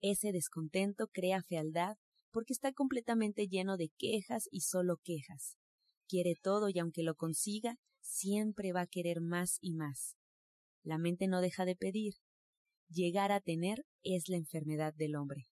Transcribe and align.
Ese 0.00 0.32
descontento 0.32 1.08
crea 1.08 1.42
fealdad 1.42 1.96
porque 2.30 2.52
está 2.52 2.72
completamente 2.72 3.48
lleno 3.48 3.76
de 3.76 3.90
quejas 3.96 4.48
y 4.50 4.60
solo 4.60 4.98
quejas. 5.02 5.56
Quiere 6.08 6.34
todo 6.40 6.68
y 6.68 6.78
aunque 6.78 7.02
lo 7.02 7.14
consiga, 7.14 7.78
siempre 8.00 8.72
va 8.72 8.82
a 8.82 8.86
querer 8.86 9.20
más 9.20 9.58
y 9.60 9.74
más. 9.74 10.16
La 10.82 10.98
mente 10.98 11.26
no 11.26 11.40
deja 11.40 11.64
de 11.64 11.76
pedir. 11.76 12.14
Llegar 12.88 13.32
a 13.32 13.40
tener 13.40 13.84
es 14.02 14.28
la 14.28 14.36
enfermedad 14.36 14.94
del 14.94 15.16
hombre. 15.16 15.48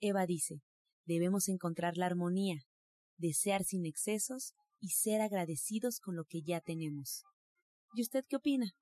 Eva 0.00 0.26
dice, 0.26 0.62
debemos 1.04 1.48
encontrar 1.48 1.96
la 1.96 2.06
armonía, 2.06 2.62
desear 3.18 3.64
sin 3.64 3.84
excesos 3.84 4.54
y 4.80 4.90
ser 4.90 5.20
agradecidos 5.20 6.00
con 6.00 6.16
lo 6.16 6.24
que 6.24 6.40
ya 6.42 6.60
tenemos. 6.60 7.24
¿Y 7.94 8.02
usted 8.02 8.24
qué 8.28 8.36
opina? 8.36 8.72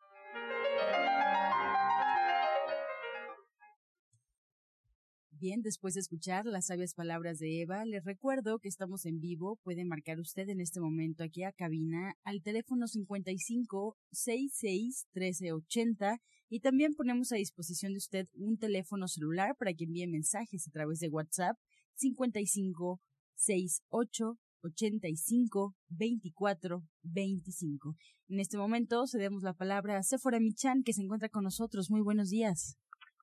Bien, 5.41 5.63
después 5.63 5.95
de 5.95 6.01
escuchar 6.01 6.47
las 6.47 6.67
sabias 6.67 6.95
palabras 6.95 7.39
de 7.39 7.61
Eva, 7.61 7.85
les 7.85 8.05
recuerdo 8.05 8.59
que 8.59 8.69
estamos 8.69 9.07
en 9.07 9.21
vivo. 9.21 9.61
Puede 9.63 9.85
marcar 9.85 10.19
usted 10.19 10.49
en 10.49 10.61
este 10.61 10.81
momento 10.81 11.23
aquí 11.23 11.45
a 11.45 11.53
cabina 11.53 12.17
al 12.25 12.43
teléfono 12.43 12.89
55 12.89 13.97
66 14.11 15.07
1380 15.15 16.19
y 16.49 16.59
también 16.59 16.95
ponemos 16.95 17.31
a 17.31 17.37
disposición 17.37 17.93
de 17.93 17.99
usted 17.99 18.27
un 18.35 18.59
teléfono 18.59 19.07
celular 19.07 19.55
para 19.57 19.73
que 19.75 19.85
envíe 19.85 20.09
mensajes 20.09 20.67
a 20.67 20.73
través 20.73 20.99
de 20.99 21.09
WhatsApp 21.09 21.57
55 21.95 23.01
68 23.37 24.39
85 24.63 25.77
24 25.87 26.83
25. 27.03 27.97
En 28.27 28.41
este 28.41 28.59
momento 28.59 29.07
cedemos 29.07 29.45
la 29.45 29.55
palabra 29.55 29.99
a 29.99 30.03
Sephora 30.03 30.41
Michan 30.41 30.83
que 30.83 30.93
se 30.93 31.03
encuentra 31.03 31.29
con 31.29 31.45
nosotros. 31.45 31.91
Muy 31.91 32.01
buenos 32.01 32.29
días. 32.29 32.77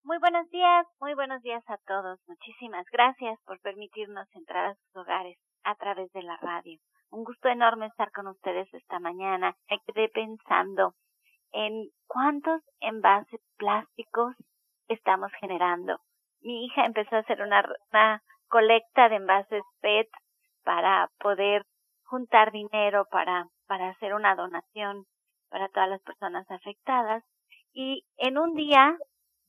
Muy 0.06 0.20
buenos 0.20 0.48
días, 0.52 0.86
muy 1.00 1.16
buenos 1.16 1.42
días 1.42 1.64
a 1.68 1.80
todos. 1.80 2.20
Muchísimas 2.28 2.86
gracias 2.92 3.40
por 3.44 3.60
permitirnos 3.62 4.28
entrar 4.36 4.66
a 4.66 4.76
sus 4.76 4.98
hogares 4.98 5.36
a 5.64 5.74
través 5.74 6.12
de 6.14 6.22
la 6.22 6.38
radio. 6.38 6.78
Un 7.10 7.24
gusto 7.24 7.50
enorme 7.50 7.88
estar 7.88 8.12
con 8.12 8.28
ustedes 8.28 8.72
esta 8.72 9.00
mañana. 9.00 9.56
Me 9.68 9.80
quedé 9.80 10.10
pensando 10.10 10.94
en 11.54 11.90
cuántos 12.06 12.62
envases 12.82 13.42
plásticos 13.58 14.36
estamos 14.90 15.32
generando. 15.40 15.98
Mi 16.42 16.66
hija 16.66 16.86
empezó 16.86 17.16
a 17.16 17.20
hacer 17.22 17.42
una, 17.42 17.66
una 17.92 18.22
colecta 18.48 19.10
de 19.10 19.16
envases 19.16 19.64
PET 19.82 20.08
para 20.64 21.10
poder 21.18 21.66
juntar 22.04 22.52
dinero 22.52 23.08
para, 23.10 23.48
para 23.66 23.90
hacer 23.90 24.14
una 24.14 24.36
donación 24.36 25.08
para 25.50 25.68
todas 25.70 25.90
las 25.90 26.02
personas 26.04 26.46
afectadas. 26.52 27.24
Y 27.74 28.06
en 28.18 28.38
un 28.38 28.54
día 28.54 29.00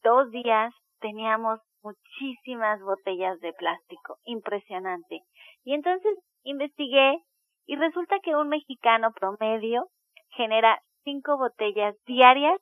dos 0.07 0.31
días 0.31 0.73
teníamos 1.01 1.59
muchísimas 1.83 2.81
botellas 2.81 3.41
de 3.41 3.53
plástico, 3.55 4.19
impresionante. 4.25 5.23
Y 5.65 5.75
entonces 5.75 6.17
investigué 6.45 7.19
y 7.67 7.75
resulta 7.75 8.21
que 8.21 8.37
un 8.37 8.49
mexicano 8.49 9.11
promedio 9.13 9.89
genera 10.37 10.81
cinco 11.03 11.37
botellas 11.37 11.97
diarias 12.07 12.61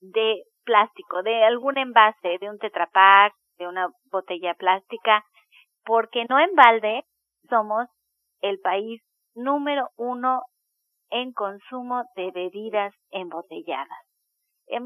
de 0.00 0.42
plástico, 0.64 1.22
de 1.22 1.44
algún 1.44 1.78
envase, 1.78 2.38
de 2.40 2.50
un 2.50 2.58
tetrapack, 2.58 3.32
de 3.58 3.68
una 3.68 3.88
botella 4.10 4.54
plástica, 4.54 5.24
porque 5.84 6.26
no 6.28 6.40
en 6.40 6.52
balde 6.56 7.04
somos 7.48 7.86
el 8.40 8.58
país 8.58 9.00
número 9.36 9.90
uno 9.96 10.42
en 11.10 11.32
consumo 11.32 12.02
de 12.16 12.32
bebidas 12.32 12.92
embotelladas 13.10 14.09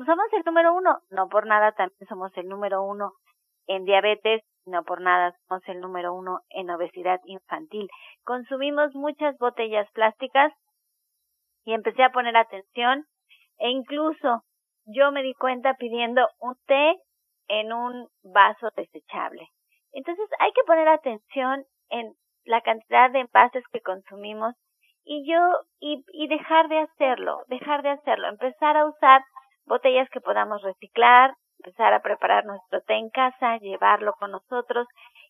somos 0.06 0.32
el 0.32 0.42
número 0.44 0.74
uno, 0.74 0.98
no 1.10 1.28
por 1.28 1.46
nada 1.46 1.72
también 1.72 2.08
somos 2.08 2.36
el 2.36 2.48
número 2.48 2.82
uno 2.82 3.12
en 3.66 3.84
diabetes, 3.84 4.42
no 4.66 4.82
por 4.82 5.00
nada 5.00 5.34
somos 5.46 5.62
el 5.68 5.80
número 5.80 6.14
uno 6.14 6.40
en 6.50 6.70
obesidad 6.70 7.20
infantil. 7.24 7.88
Consumimos 8.24 8.94
muchas 8.94 9.36
botellas 9.38 9.90
plásticas 9.92 10.52
y 11.64 11.74
empecé 11.74 12.02
a 12.02 12.12
poner 12.12 12.36
atención 12.36 13.04
e 13.58 13.70
incluso 13.70 14.42
yo 14.86 15.12
me 15.12 15.22
di 15.22 15.34
cuenta 15.34 15.74
pidiendo 15.74 16.28
un 16.40 16.54
té 16.66 16.96
en 17.48 17.72
un 17.72 18.08
vaso 18.22 18.70
desechable. 18.76 19.48
Entonces 19.92 20.28
hay 20.38 20.52
que 20.52 20.64
poner 20.66 20.88
atención 20.88 21.64
en 21.90 22.14
la 22.44 22.60
cantidad 22.60 23.10
de 23.10 23.20
envases 23.20 23.64
que 23.72 23.80
consumimos 23.80 24.54
y 25.04 25.30
yo 25.30 25.40
y, 25.78 26.04
y 26.12 26.28
dejar 26.28 26.68
de 26.68 26.80
hacerlo, 26.80 27.42
dejar 27.48 27.82
de 27.82 27.90
hacerlo, 27.90 28.28
empezar 28.28 28.76
a 28.76 28.86
usar 28.86 29.22
botellas 29.66 30.08
que 30.10 30.20
podamos 30.20 30.62
reciclar, 30.62 31.34
empezar 31.58 31.92
a 31.94 32.02
preparar 32.02 32.44
nuestro 32.44 32.80
té 32.82 32.94
en 32.94 33.10
casa, 33.10 33.58
llevarlo 33.58 34.12
con 34.18 34.32
nosotros 34.32 34.86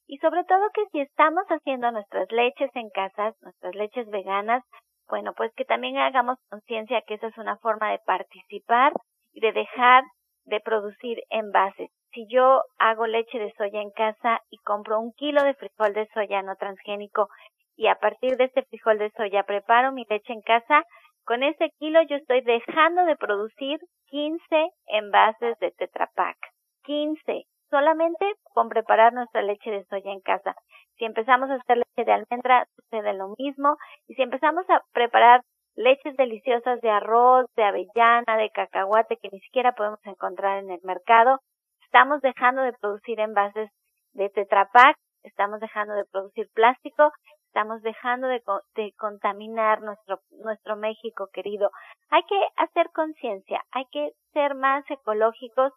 y 0.06 0.18
sobre 0.18 0.44
todo 0.44 0.70
que 0.74 0.84
si 0.92 1.00
estamos 1.00 1.44
haciendo 1.48 1.90
nuestras 1.90 2.30
leches 2.30 2.70
en 2.74 2.90
casa, 2.90 3.32
nuestras 3.40 3.74
leches 3.74 4.08
veganas, 4.10 4.62
bueno, 5.08 5.32
pues 5.36 5.52
que 5.54 5.64
también 5.64 5.98
hagamos 5.98 6.38
conciencia 6.50 7.02
que 7.06 7.14
esa 7.14 7.28
es 7.28 7.38
una 7.38 7.56
forma 7.58 7.90
de 7.90 8.00
participar 8.06 8.92
y 9.32 9.40
de 9.40 9.52
dejar 9.52 10.04
de 10.44 10.60
producir 10.60 11.18
envases. 11.30 11.90
Si 12.12 12.26
yo 12.28 12.62
hago 12.78 13.06
leche 13.06 13.38
de 13.38 13.52
soya 13.56 13.80
en 13.80 13.90
casa 13.90 14.40
y 14.50 14.58
compro 14.58 15.00
un 15.00 15.12
kilo 15.12 15.42
de 15.42 15.54
frijol 15.54 15.94
de 15.94 16.06
soya 16.14 16.42
no 16.42 16.54
transgénico 16.56 17.28
y 17.76 17.88
a 17.88 17.96
partir 17.96 18.36
de 18.36 18.44
este 18.44 18.62
frijol 18.64 18.98
de 18.98 19.10
soya 19.16 19.42
preparo 19.42 19.92
mi 19.92 20.04
leche 20.08 20.32
en 20.32 20.42
casa, 20.42 20.84
con 21.24 21.42
ese 21.42 21.70
kilo 21.78 22.00
yo 22.02 22.16
estoy 22.16 22.42
dejando 22.42 23.04
de 23.04 23.16
producir 23.16 23.80
15 24.08 24.70
envases 24.86 25.58
de 25.58 25.70
Tetra 25.72 26.10
Pak. 26.14 26.36
15. 26.84 27.44
Solamente 27.70 28.34
con 28.52 28.68
preparar 28.68 29.12
nuestra 29.12 29.42
leche 29.42 29.70
de 29.70 29.84
soya 29.86 30.12
en 30.12 30.20
casa. 30.20 30.54
Si 30.96 31.04
empezamos 31.04 31.50
a 31.50 31.54
hacer 31.54 31.78
leche 31.78 32.04
de 32.04 32.12
almendra, 32.12 32.66
sucede 32.76 33.14
lo 33.14 33.34
mismo. 33.38 33.76
Y 34.06 34.14
si 34.14 34.22
empezamos 34.22 34.68
a 34.68 34.82
preparar 34.92 35.40
leches 35.74 36.16
deliciosas 36.16 36.80
de 36.80 36.90
arroz, 36.90 37.46
de 37.56 37.64
avellana, 37.64 38.36
de 38.36 38.50
cacahuate 38.50 39.16
que 39.16 39.30
ni 39.32 39.40
siquiera 39.40 39.72
podemos 39.72 39.98
encontrar 40.04 40.62
en 40.62 40.70
el 40.70 40.80
mercado, 40.84 41.40
estamos 41.84 42.20
dejando 42.20 42.62
de 42.62 42.74
producir 42.74 43.18
envases 43.18 43.70
de 44.12 44.28
Tetra 44.28 44.68
Pak, 44.72 44.96
estamos 45.24 45.58
dejando 45.58 45.94
de 45.94 46.04
producir 46.04 46.48
plástico 46.54 47.10
estamos 47.54 47.82
dejando 47.82 48.26
de, 48.26 48.42
de 48.74 48.92
contaminar 48.98 49.80
nuestro, 49.80 50.18
nuestro 50.42 50.74
México 50.74 51.28
querido. 51.32 51.70
Hay 52.10 52.22
que 52.24 52.40
hacer 52.56 52.90
conciencia, 52.92 53.62
hay 53.70 53.84
que 53.92 54.10
ser 54.32 54.56
más 54.56 54.84
ecológicos, 54.90 55.72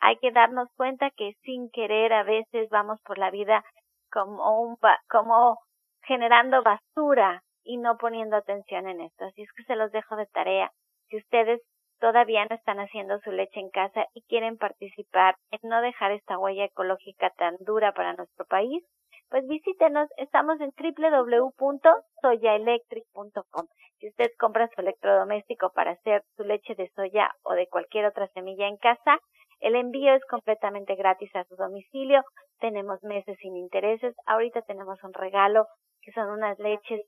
hay 0.00 0.16
que 0.16 0.30
darnos 0.30 0.68
cuenta 0.74 1.10
que 1.10 1.34
sin 1.42 1.68
querer 1.70 2.14
a 2.14 2.22
veces 2.22 2.70
vamos 2.70 2.98
por 3.02 3.18
la 3.18 3.30
vida 3.30 3.62
como 4.10 4.62
un, 4.62 4.76
como 5.10 5.58
generando 6.06 6.62
basura 6.62 7.42
y 7.62 7.76
no 7.76 7.98
poniendo 7.98 8.36
atención 8.36 8.88
en 8.88 9.02
esto. 9.02 9.26
Así 9.26 9.42
es 9.42 9.52
que 9.52 9.64
se 9.64 9.76
los 9.76 9.92
dejo 9.92 10.16
de 10.16 10.26
tarea. 10.32 10.70
Si 11.10 11.18
ustedes 11.18 11.60
todavía 12.00 12.46
no 12.46 12.56
están 12.56 12.78
haciendo 12.78 13.18
su 13.20 13.32
leche 13.32 13.60
en 13.60 13.68
casa 13.68 14.06
y 14.14 14.22
quieren 14.22 14.56
participar 14.56 15.36
en 15.50 15.68
no 15.68 15.82
dejar 15.82 16.12
esta 16.12 16.38
huella 16.38 16.64
ecológica 16.64 17.28
tan 17.36 17.56
dura 17.60 17.92
para 17.92 18.14
nuestro 18.14 18.46
país, 18.46 18.82
pues 19.30 19.46
visítenos, 19.46 20.08
estamos 20.16 20.60
en 20.60 20.72
www.soyaelectric.com. 20.76 23.66
Si 23.98 24.08
usted 24.08 24.30
compra 24.38 24.68
su 24.74 24.80
electrodoméstico 24.80 25.70
para 25.72 25.92
hacer 25.92 26.24
su 26.36 26.42
leche 26.44 26.74
de 26.74 26.90
soya 26.90 27.30
o 27.42 27.52
de 27.52 27.68
cualquier 27.68 28.06
otra 28.06 28.26
semilla 28.28 28.66
en 28.66 28.76
casa, 28.76 29.20
El 29.60 29.74
envío 29.74 30.14
es 30.14 30.24
completamente 30.26 30.94
gratis 30.94 31.34
a 31.34 31.44
su 31.44 31.56
domicilio. 31.56 32.22
Tenemos 32.60 33.02
meses 33.02 33.36
sin 33.40 33.56
intereses. 33.56 34.14
Ahorita 34.26 34.62
tenemos 34.62 35.02
un 35.02 35.12
regalo 35.12 35.66
que 36.00 36.12
son 36.12 36.30
unas 36.30 36.58
leches, 36.58 37.02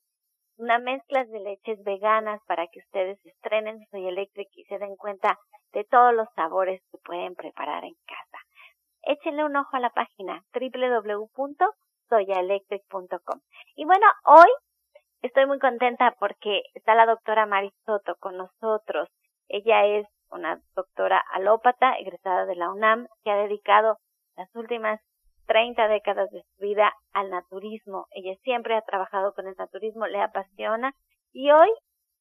unas 0.58 0.82
mezclas 0.82 1.28
de 1.30 1.40
leches 1.40 1.82
veganas 1.84 2.40
para 2.46 2.66
que 2.66 2.80
ustedes 2.80 3.24
estrenen 3.24 3.78
Soy 3.90 4.08
Electric 4.08 4.48
y 4.54 4.64
se 4.64 4.78
den 4.78 4.96
cuenta 4.96 5.38
de 5.72 5.84
todos 5.84 6.12
los 6.12 6.28
sabores 6.34 6.82
que 6.90 6.98
pueden 7.04 7.34
preparar 7.36 7.84
en 7.84 7.94
casa. 8.04 8.38
Échenle 9.02 9.44
un 9.44 9.56
ojo 9.56 9.76
a 9.76 9.80
la 9.80 9.90
página 9.90 10.42
Y 13.76 13.84
bueno, 13.84 14.06
hoy 14.24 14.50
estoy 15.22 15.46
muy 15.46 15.58
contenta 15.58 16.14
porque 16.18 16.62
está 16.74 16.94
la 16.94 17.06
doctora 17.06 17.46
Marisoto 17.46 18.16
con 18.18 18.36
nosotros. 18.36 19.08
Ella 19.48 19.84
es 19.86 20.06
una 20.30 20.60
doctora 20.74 21.22
alópata 21.32 21.94
egresada 21.94 22.46
de 22.46 22.56
la 22.56 22.70
UNAM 22.70 23.06
que 23.22 23.30
ha 23.30 23.36
dedicado 23.36 23.98
las 24.36 24.54
últimas 24.54 25.00
30 25.46 25.88
décadas 25.88 26.30
de 26.30 26.42
su 26.42 26.62
vida 26.62 26.92
al 27.12 27.30
naturismo. 27.30 28.06
Ella 28.10 28.36
siempre 28.42 28.76
ha 28.76 28.82
trabajado 28.82 29.32
con 29.34 29.46
el 29.46 29.54
naturismo, 29.56 30.06
le 30.06 30.20
apasiona 30.20 30.92
y 31.32 31.50
hoy 31.50 31.70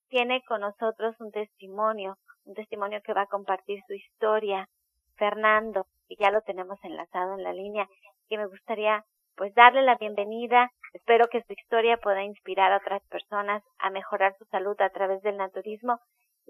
tiene 0.09 0.43
con 0.47 0.61
nosotros 0.61 1.15
un 1.19 1.31
testimonio, 1.31 2.17
un 2.45 2.55
testimonio 2.55 3.01
que 3.03 3.13
va 3.13 3.21
a 3.21 3.27
compartir 3.27 3.81
su 3.87 3.93
historia. 3.93 4.67
Fernando, 5.15 5.85
y 6.07 6.15
ya 6.15 6.31
lo 6.31 6.41
tenemos 6.41 6.79
enlazado 6.83 7.35
en 7.35 7.43
la 7.43 7.53
línea, 7.53 7.87
que 8.29 8.37
me 8.37 8.47
gustaría 8.47 9.03
pues 9.39 9.55
darle 9.55 9.83
la 9.83 9.95
bienvenida. 9.95 10.69
Espero 10.93 11.29
que 11.29 11.41
su 11.43 11.53
historia 11.53 11.95
pueda 11.95 12.23
inspirar 12.23 12.73
a 12.73 12.77
otras 12.77 13.01
personas 13.07 13.63
a 13.77 13.89
mejorar 13.89 14.35
su 14.37 14.43
salud 14.51 14.75
a 14.81 14.89
través 14.89 15.21
del 15.21 15.37
naturismo 15.37 15.97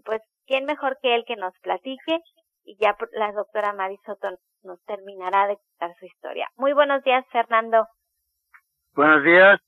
pues, 0.05 0.21
¿quién 0.47 0.65
mejor 0.65 0.97
que 1.01 1.15
él 1.15 1.23
que 1.27 1.35
nos 1.35 1.53
platique? 1.59 2.19
Y 2.63 2.77
ya 2.79 2.95
la 3.13 3.31
doctora 3.31 3.73
Marisoto 3.73 4.29
nos 4.63 4.83
terminará 4.85 5.47
de 5.47 5.57
contar 5.57 5.95
su 5.99 6.05
historia. 6.05 6.47
Muy 6.57 6.73
buenos 6.73 7.03
días, 7.03 7.25
Fernando. 7.31 7.87
Buenos 8.93 9.23
días. 9.23 9.59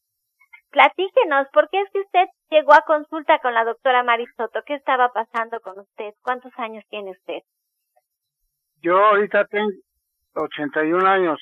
Platíquenos, 0.71 1.47
¿por 1.51 1.69
qué 1.69 1.81
es 1.81 1.91
que 1.91 1.99
usted 1.99 2.27
llegó 2.49 2.73
a 2.73 2.83
consulta 2.85 3.39
con 3.39 3.53
la 3.53 3.65
doctora 3.65 4.03
Marisoto? 4.03 4.61
¿Qué 4.65 4.75
estaba 4.75 5.11
pasando 5.11 5.59
con 5.61 5.79
usted? 5.79 6.13
¿Cuántos 6.21 6.51
años 6.57 6.83
tiene 6.89 7.11
usted? 7.11 7.39
Yo 8.81 8.97
ahorita 8.97 9.45
tengo 9.45 9.69
81 10.35 11.07
años. 11.07 11.39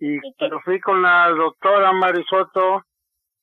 Y, 0.00 0.16
¿Y 0.16 0.34
cuando 0.34 0.60
fui 0.60 0.80
con 0.80 1.02
la 1.02 1.28
doctora 1.30 1.92
Marisoto 1.92 2.84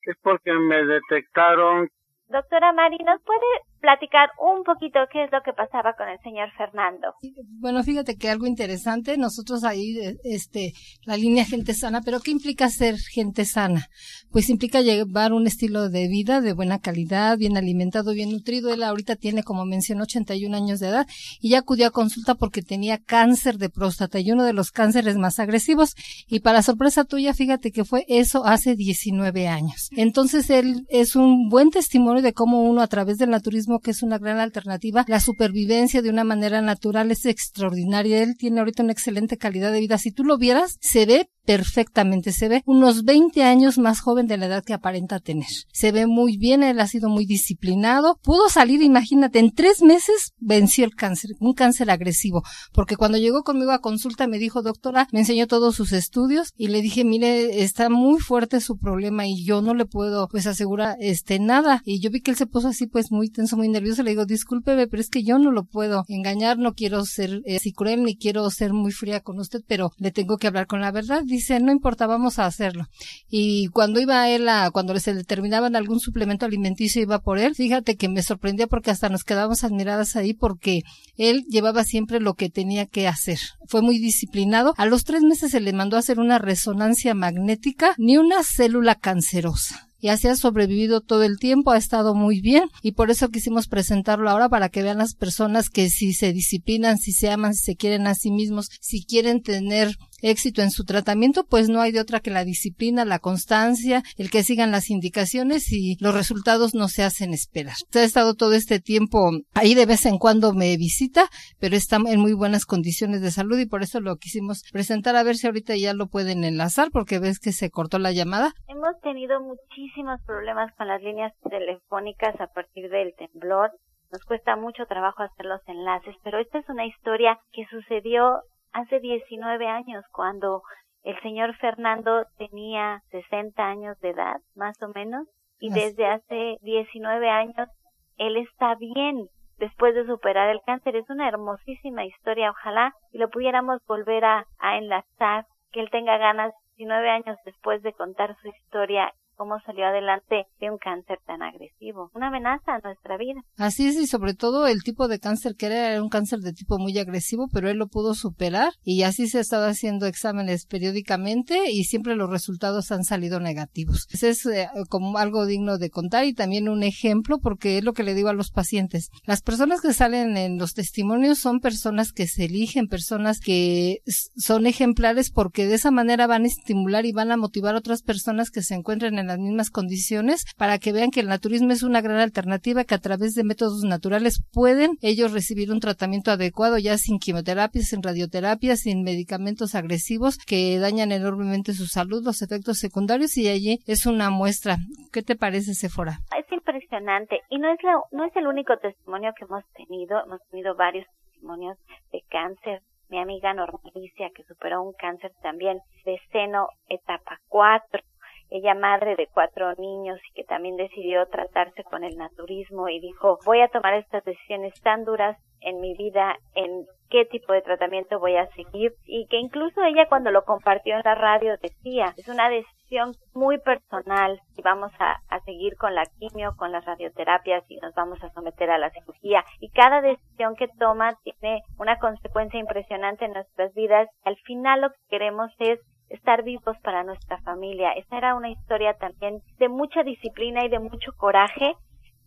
es 0.05 0.15
porque 0.21 0.53
me 0.53 0.85
detectaron. 0.85 1.89
Doctora 2.27 2.73
Mari, 2.73 2.97
¿nos 2.99 3.21
puede 3.21 3.45
platicar 3.85 4.29
un 4.39 4.63
poquito 4.63 4.97
qué 5.13 5.25
es 5.25 5.31
lo 5.31 5.43
que 5.43 5.53
pasaba 5.53 5.93
con 5.93 6.09
el 6.09 6.19
señor 6.23 6.49
Fernando. 6.57 7.13
Bueno, 7.59 7.83
fíjate 7.83 8.17
que 8.17 8.31
algo 8.31 8.47
interesante, 8.47 9.15
nosotros 9.15 9.63
ahí, 9.63 9.95
este, 10.23 10.73
la 11.05 11.17
línea 11.17 11.45
gente 11.45 11.75
sana, 11.75 12.01
pero 12.01 12.19
¿qué 12.19 12.31
implica 12.31 12.67
ser 12.69 12.97
gente 12.97 13.45
sana? 13.45 13.87
Pues 14.31 14.49
implica 14.49 14.81
llevar 14.81 15.33
un 15.33 15.45
estilo 15.45 15.89
de 15.89 16.07
vida 16.07 16.41
de 16.41 16.53
buena 16.53 16.79
calidad, 16.79 17.37
bien 17.37 17.57
alimentado, 17.57 18.13
bien 18.13 18.31
nutrido. 18.31 18.73
Él 18.73 18.81
ahorita 18.81 19.17
tiene, 19.17 19.43
como 19.43 19.65
mencionó, 19.65 20.03
81 20.03 20.57
años 20.57 20.79
de 20.79 20.87
edad 20.87 21.07
y 21.39 21.49
ya 21.49 21.59
acudió 21.59 21.85
a 21.85 21.91
consulta 21.91 22.33
porque 22.33 22.63
tenía 22.63 22.97
cáncer 22.97 23.59
de 23.59 23.69
próstata 23.69 24.19
y 24.19 24.31
uno 24.31 24.45
de 24.45 24.53
los 24.53 24.71
cánceres 24.71 25.15
más 25.17 25.37
agresivos. 25.37 25.93
Y 26.27 26.39
para 26.39 26.63
sorpresa 26.63 27.03
tuya, 27.03 27.35
fíjate 27.35 27.71
que 27.71 27.85
fue 27.85 28.03
eso 28.07 28.45
hace 28.47 28.75
19 28.75 29.47
años. 29.47 29.89
Entonces 29.91 30.49
él 30.49 30.87
es 30.89 31.15
un 31.15 31.49
buen 31.49 31.69
testimonio 31.69 32.23
de 32.23 32.33
cómo 32.33 32.63
uno 32.63 32.81
a 32.81 32.87
través 32.87 33.19
del 33.19 33.29
naturismo 33.29 33.74
que 33.79 33.91
es 33.91 34.03
una 34.03 34.17
gran 34.17 34.39
alternativa. 34.39 35.05
La 35.07 35.19
supervivencia 35.19 36.01
de 36.01 36.09
una 36.09 36.23
manera 36.23 36.61
natural 36.61 37.11
es 37.11 37.25
extraordinaria. 37.25 38.21
Él 38.21 38.35
tiene 38.37 38.59
ahorita 38.59 38.83
una 38.83 38.91
excelente 38.91 39.37
calidad 39.37 39.71
de 39.71 39.79
vida. 39.79 39.97
Si 39.97 40.11
tú 40.11 40.23
lo 40.23 40.37
vieras, 40.37 40.77
se 40.81 41.05
ve 41.05 41.29
perfectamente. 41.45 42.31
Se 42.31 42.49
ve 42.49 42.63
unos 42.65 43.03
20 43.03 43.43
años 43.43 43.77
más 43.77 44.01
joven 44.01 44.27
de 44.27 44.37
la 44.37 44.47
edad 44.47 44.63
que 44.63 44.73
aparenta 44.73 45.19
tener. 45.19 45.47
Se 45.71 45.91
ve 45.91 46.07
muy 46.07 46.37
bien, 46.37 46.63
él 46.63 46.79
ha 46.79 46.87
sido 46.87 47.09
muy 47.09 47.25
disciplinado. 47.25 48.19
Pudo 48.23 48.49
salir, 48.49 48.81
imagínate, 48.81 49.39
en 49.39 49.51
tres 49.51 49.81
meses 49.81 50.33
venció 50.39 50.85
el 50.85 50.95
cáncer, 50.95 51.31
un 51.39 51.53
cáncer 51.53 51.89
agresivo. 51.89 52.43
Porque 52.73 52.97
cuando 52.97 53.17
llegó 53.17 53.43
conmigo 53.43 53.71
a 53.71 53.79
consulta 53.79 54.27
me 54.27 54.39
dijo, 54.39 54.61
doctora, 54.61 55.07
me 55.11 55.19
enseñó 55.19 55.47
todos 55.47 55.75
sus 55.75 55.93
estudios 55.93 56.51
y 56.57 56.67
le 56.67 56.81
dije, 56.81 57.03
mire, 57.03 57.63
está 57.63 57.89
muy 57.89 58.19
fuerte 58.19 58.59
su 58.59 58.77
problema 58.77 59.27
y 59.27 59.45
yo 59.45 59.61
no 59.61 59.73
le 59.73 59.85
puedo 59.85 60.27
pues 60.27 60.47
asegurar 60.47 60.97
este 60.99 61.39
nada. 61.39 61.81
Y 61.85 62.01
yo 62.01 62.09
vi 62.09 62.21
que 62.21 62.31
él 62.31 62.37
se 62.37 62.47
puso 62.47 62.69
así 62.69 62.87
pues 62.87 63.11
muy 63.11 63.29
tenso, 63.29 63.54
muy 63.55 63.69
nervioso. 63.69 64.03
Le 64.03 64.11
digo, 64.11 64.25
discúlpeme, 64.25 64.87
pero 64.87 65.01
es 65.01 65.09
que 65.09 65.23
yo 65.23 65.39
no 65.39 65.51
lo 65.51 65.65
puedo 65.65 66.05
engañar, 66.07 66.57
no 66.57 66.73
quiero 66.73 67.05
ser 67.05 67.41
eh, 67.45 67.57
así 67.57 67.71
cruel 67.71 68.03
ni 68.03 68.15
quiero 68.17 68.49
ser 68.49 68.73
muy 68.73 68.91
fría 68.91 69.21
con 69.21 69.39
usted, 69.39 69.61
pero 69.67 69.91
le 69.97 70.11
tengo 70.11 70.37
que 70.37 70.47
hablar 70.47 70.67
con 70.67 70.81
la 70.81 70.91
verdad 70.91 71.23
dice, 71.25 71.59
no 71.59 71.71
importa, 71.71 72.07
vamos 72.07 72.39
a 72.39 72.45
hacerlo. 72.45 72.85
Y 73.29 73.67
cuando 73.67 73.99
iba 73.99 74.29
él 74.29 74.47
a, 74.49 74.71
cuando 74.71 74.97
se 74.99 75.13
determinaban 75.13 75.75
algún 75.75 75.99
suplemento 75.99 76.45
alimenticio, 76.45 77.01
iba 77.01 77.19
por 77.19 77.39
él, 77.39 77.55
fíjate 77.55 77.95
que 77.95 78.09
me 78.09 78.23
sorprendía 78.23 78.67
porque 78.67 78.91
hasta 78.91 79.09
nos 79.09 79.23
quedábamos 79.23 79.63
admiradas 79.63 80.15
ahí 80.15 80.33
porque 80.33 80.83
él 81.17 81.45
llevaba 81.49 81.83
siempre 81.83 82.19
lo 82.19 82.35
que 82.35 82.49
tenía 82.49 82.85
que 82.85 83.07
hacer. 83.07 83.39
Fue 83.67 83.81
muy 83.81 83.99
disciplinado. 83.99 84.73
A 84.77 84.85
los 84.85 85.03
tres 85.03 85.21
meses 85.21 85.51
se 85.51 85.59
le 85.59 85.73
mandó 85.73 85.97
a 85.97 85.99
hacer 85.99 86.19
una 86.19 86.39
resonancia 86.39 87.13
magnética, 87.13 87.95
ni 87.97 88.17
una 88.17 88.43
célula 88.43 88.95
cancerosa 88.95 89.89
y 90.05 90.09
así 90.09 90.27
ha 90.27 90.35
sobrevivido 90.35 91.01
todo 91.01 91.23
el 91.23 91.39
tiempo, 91.39 91.71
ha 91.71 91.77
estado 91.77 92.13
muy 92.13 92.39
bien. 92.39 92.69
Y 92.83 92.91
por 92.91 93.09
eso 93.09 93.29
quisimos 93.29 93.67
presentarlo 93.67 94.29
ahora 94.29 94.49
para 94.49 94.69
que 94.69 94.83
vean 94.83 94.99
las 94.99 95.15
personas 95.15 95.71
que 95.71 95.89
si 95.89 96.13
se 96.13 96.31
disciplinan, 96.31 96.99
si 96.99 97.11
se 97.11 97.31
aman, 97.31 97.55
si 97.55 97.65
se 97.65 97.75
quieren 97.75 98.05
a 98.05 98.13
sí 98.13 98.29
mismos, 98.29 98.69
si 98.81 99.03
quieren 99.03 99.41
tener 99.41 99.97
éxito 100.21 100.61
en 100.61 100.71
su 100.71 100.85
tratamiento, 100.85 101.45
pues 101.45 101.69
no 101.69 101.81
hay 101.81 101.91
de 101.91 101.99
otra 101.99 102.19
que 102.19 102.31
la 102.31 102.43
disciplina, 102.43 103.05
la 103.05 103.19
constancia, 103.19 104.03
el 104.17 104.29
que 104.29 104.43
sigan 104.43 104.71
las 104.71 104.89
indicaciones 104.89 105.71
y 105.71 105.97
los 105.99 106.13
resultados 106.13 106.73
no 106.75 106.87
se 106.87 107.03
hacen 107.03 107.33
esperar. 107.33 107.75
Ha 107.93 108.03
estado 108.03 108.35
todo 108.35 108.53
este 108.53 108.79
tiempo 108.79 109.31
ahí 109.53 109.75
de 109.75 109.85
vez 109.85 110.05
en 110.05 110.17
cuando 110.17 110.53
me 110.53 110.75
visita, 110.77 111.25
pero 111.59 111.75
está 111.75 111.97
en 111.97 112.19
muy 112.19 112.33
buenas 112.33 112.65
condiciones 112.65 113.21
de 113.21 113.31
salud 113.31 113.57
y 113.59 113.65
por 113.65 113.83
eso 113.83 113.99
lo 114.01 114.17
quisimos 114.17 114.63
presentar 114.71 115.15
a 115.15 115.23
ver 115.23 115.35
si 115.35 115.47
ahorita 115.47 115.75
ya 115.75 115.93
lo 115.93 116.07
pueden 116.07 116.43
enlazar 116.43 116.89
porque 116.91 117.19
ves 117.19 117.39
que 117.39 117.51
se 117.51 117.69
cortó 117.69 117.99
la 117.99 118.11
llamada. 118.11 118.53
Hemos 118.67 118.99
tenido 119.01 119.41
muchísimos 119.41 120.21
problemas 120.25 120.73
con 120.75 120.87
las 120.87 121.01
líneas 121.01 121.33
telefónicas 121.49 122.39
a 122.39 122.47
partir 122.47 122.89
del 122.89 123.13
temblor. 123.15 123.71
Nos 124.11 124.23
cuesta 124.23 124.55
mucho 124.55 124.85
trabajo 124.85 125.23
hacer 125.23 125.45
los 125.45 125.61
enlaces, 125.67 126.15
pero 126.23 126.39
esta 126.39 126.59
es 126.59 126.69
una 126.69 126.85
historia 126.85 127.39
que 127.51 127.65
sucedió 127.69 128.41
hace 128.75 128.99
19 128.99 129.67
años, 129.67 130.03
cuando 130.11 130.61
el 131.03 131.19
señor 131.21 131.55
Fernando 131.55 132.25
tenía 132.37 133.01
60 133.11 133.63
años 133.63 133.97
de 134.01 134.09
edad, 134.09 134.41
más 134.53 134.81
o 134.81 134.89
menos, 134.89 135.27
y 135.59 135.71
desde 135.71 136.05
hace 136.05 136.57
19 136.61 137.29
años 137.29 137.69
él 138.17 138.35
está 138.37 138.75
bien 138.75 139.29
después 139.57 139.95
de 139.95 140.05
superar 140.05 140.49
el 140.49 140.61
cáncer. 140.65 140.97
Es 140.97 141.09
una 141.09 141.29
hermosísima 141.29 142.05
historia, 142.05 142.51
ojalá 142.51 142.93
y 143.13 143.17
lo 143.17 143.29
pudiéramos 143.29 143.79
volver 143.87 144.25
a, 144.25 144.45
a 144.59 144.77
enlazar, 144.77 145.45
que 145.71 145.79
él 145.79 145.89
tenga 145.89 146.17
ganas 146.17 146.53
19 146.75 147.09
años 147.09 147.37
después 147.45 147.81
de 147.81 147.93
contar 147.93 148.35
su 148.41 148.49
historia 148.49 149.13
cómo 149.35 149.59
salió 149.65 149.85
adelante 149.85 150.45
de 150.59 150.69
un 150.69 150.77
cáncer 150.77 151.19
tan 151.25 151.41
agresivo, 151.41 152.11
una 152.13 152.27
amenaza 152.27 152.75
a 152.75 152.79
nuestra 152.79 153.17
vida. 153.17 153.41
Así 153.57 153.87
es, 153.87 153.95
y 153.95 154.07
sobre 154.07 154.33
todo 154.33 154.67
el 154.67 154.83
tipo 154.83 155.07
de 155.07 155.19
cáncer 155.19 155.55
que 155.55 155.67
era, 155.67 155.91
era 155.91 156.03
un 156.03 156.09
cáncer 156.09 156.39
de 156.39 156.53
tipo 156.53 156.77
muy 156.77 156.97
agresivo, 156.97 157.47
pero 157.51 157.69
él 157.69 157.77
lo 157.77 157.87
pudo 157.87 158.13
superar 158.13 158.73
y 158.83 159.03
así 159.03 159.27
se 159.27 159.39
ha 159.39 159.41
estado 159.41 159.67
haciendo 159.67 160.05
exámenes 160.05 160.65
periódicamente 160.65 161.71
y 161.71 161.83
siempre 161.83 162.15
los 162.15 162.29
resultados 162.29 162.91
han 162.91 163.03
salido 163.03 163.39
negativos. 163.39 164.07
Ese 164.11 164.29
es 164.29 164.45
eh, 164.45 164.67
como 164.89 165.17
algo 165.17 165.45
digno 165.45 165.77
de 165.77 165.89
contar 165.89 166.25
y 166.25 166.33
también 166.33 166.69
un 166.69 166.83
ejemplo 166.83 167.39
porque 167.39 167.77
es 167.77 167.83
lo 167.83 167.93
que 167.93 168.03
le 168.03 168.13
digo 168.13 168.29
a 168.29 168.33
los 168.33 168.51
pacientes. 168.51 169.09
Las 169.25 169.41
personas 169.41 169.81
que 169.81 169.93
salen 169.93 170.37
en 170.37 170.57
los 170.57 170.73
testimonios 170.73 171.39
son 171.39 171.59
personas 171.59 172.11
que 172.11 172.27
se 172.27 172.45
eligen, 172.45 172.87
personas 172.87 173.39
que 173.39 174.01
son 174.35 174.65
ejemplares 174.67 175.31
porque 175.31 175.65
de 175.67 175.75
esa 175.75 175.91
manera 175.91 176.27
van 176.27 176.43
a 176.43 176.47
estimular 176.47 177.05
y 177.05 177.11
van 177.11 177.31
a 177.31 177.37
motivar 177.37 177.75
a 177.75 177.79
otras 177.79 178.01
personas 178.01 178.51
que 178.51 178.61
se 178.61 178.75
encuentren 178.75 179.19
en 179.19 179.24
las 179.27 179.39
mismas 179.39 179.69
condiciones 179.69 180.45
para 180.57 180.77
que 180.79 180.91
vean 180.91 181.11
que 181.11 181.19
el 181.19 181.27
naturismo 181.27 181.71
es 181.71 181.83
una 181.83 182.01
gran 182.01 182.17
alternativa 182.17 182.83
que 182.83 182.95
a 182.95 182.99
través 182.99 183.33
de 183.33 183.43
métodos 183.43 183.83
naturales 183.83 184.41
pueden 184.53 184.97
ellos 185.01 185.33
recibir 185.33 185.71
un 185.71 185.79
tratamiento 185.79 186.31
adecuado 186.31 186.77
ya 186.77 186.97
sin 186.97 187.19
quimioterapia, 187.19 187.81
sin 187.81 188.03
radioterapia, 188.03 188.75
sin 188.75 189.03
medicamentos 189.03 189.75
agresivos 189.75 190.37
que 190.37 190.77
dañan 190.79 191.11
enormemente 191.11 191.73
su 191.73 191.85
salud, 191.85 192.23
los 192.23 192.41
efectos 192.41 192.77
secundarios 192.77 193.37
y 193.37 193.47
allí 193.49 193.79
es 193.87 194.05
una 194.05 194.29
muestra. 194.29 194.77
¿Qué 195.11 195.21
te 195.21 195.35
parece, 195.35 195.73
Sephora? 195.73 196.19
Es 196.37 196.51
impresionante 196.51 197.41
y 197.49 197.57
no 197.57 197.71
es, 197.71 197.79
no 198.11 198.25
es 198.25 198.35
el 198.35 198.47
único 198.47 198.77
testimonio 198.77 199.31
que 199.37 199.45
hemos 199.45 199.63
tenido, 199.73 200.23
hemos 200.25 200.41
tenido 200.49 200.75
varios 200.75 201.05
testimonios 201.31 201.77
de 202.11 202.21
cáncer 202.29 202.81
mi 203.09 203.19
amiga 203.19 203.53
Normalicia, 203.53 204.29
que 204.35 204.43
superó 204.43 204.81
un 204.81 204.93
cáncer 204.93 205.31
también 205.41 205.79
de 206.05 206.19
seno 206.31 206.69
etapa 206.89 207.39
4, 207.49 208.01
ella 208.49 208.75
madre 208.75 209.15
de 209.15 209.27
cuatro 209.27 209.73
niños 209.75 210.19
y 210.29 210.33
que 210.33 210.43
también 210.43 210.77
decidió 210.77 211.25
tratarse 211.27 211.83
con 211.83 212.03
el 212.03 212.17
naturismo 212.17 212.89
y 212.89 212.99
dijo, 212.99 213.39
voy 213.45 213.61
a 213.61 213.69
tomar 213.69 213.95
estas 213.95 214.23
decisiones 214.23 214.79
tan 214.81 215.03
duras 215.03 215.37
en 215.61 215.81
mi 215.81 215.95
vida, 215.95 216.37
en 216.53 216.85
qué 217.09 217.25
tipo 217.25 217.53
de 217.53 217.61
tratamiento 217.61 218.19
voy 218.19 218.35
a 218.35 218.47
seguir 218.53 218.93
y 219.05 219.25
que 219.27 219.37
incluso 219.37 219.81
ella 219.83 220.07
cuando 220.07 220.31
lo 220.31 220.43
compartió 220.43 220.95
en 220.95 221.01
la 221.03 221.15
radio 221.15 221.57
decía, 221.57 222.13
es 222.17 222.27
una 222.27 222.49
decisión 222.49 223.13
muy 223.33 223.57
personal 223.59 224.39
si 224.55 224.61
vamos 224.61 224.91
a, 224.99 225.21
a 225.29 225.39
seguir 225.41 225.75
con 225.77 225.95
la 225.95 226.05
quimio, 226.19 226.55
con 226.55 226.71
las 226.71 226.85
radioterapias 226.85 227.63
y 227.67 227.77
nos 227.77 227.93
vamos 227.95 228.23
a 228.23 228.29
someter 228.31 228.69
a 228.69 228.77
la 228.77 228.91
cirugía 228.91 229.43
y 229.59 229.69
cada 229.69 230.01
decisión 230.01 230.55
que 230.55 230.67
toma 230.79 231.17
tiene 231.23 231.63
una 231.79 231.97
consecuencia 231.97 232.59
impresionante 232.59 233.25
en 233.25 233.33
nuestras 233.33 233.73
vidas. 233.73 234.07
Al 234.23 234.37
final 234.37 234.81
lo 234.81 234.89
que 234.89 234.99
queremos 235.09 235.51
es 235.59 235.79
estar 236.09 236.43
vivos 236.43 236.77
para 236.83 237.03
nuestra 237.03 237.39
familia. 237.41 237.91
Esa 237.93 238.17
era 238.17 238.35
una 238.35 238.49
historia 238.49 238.93
también 238.93 239.41
de 239.57 239.69
mucha 239.69 240.03
disciplina 240.03 240.65
y 240.65 240.69
de 240.69 240.79
mucho 240.79 241.11
coraje, 241.17 241.75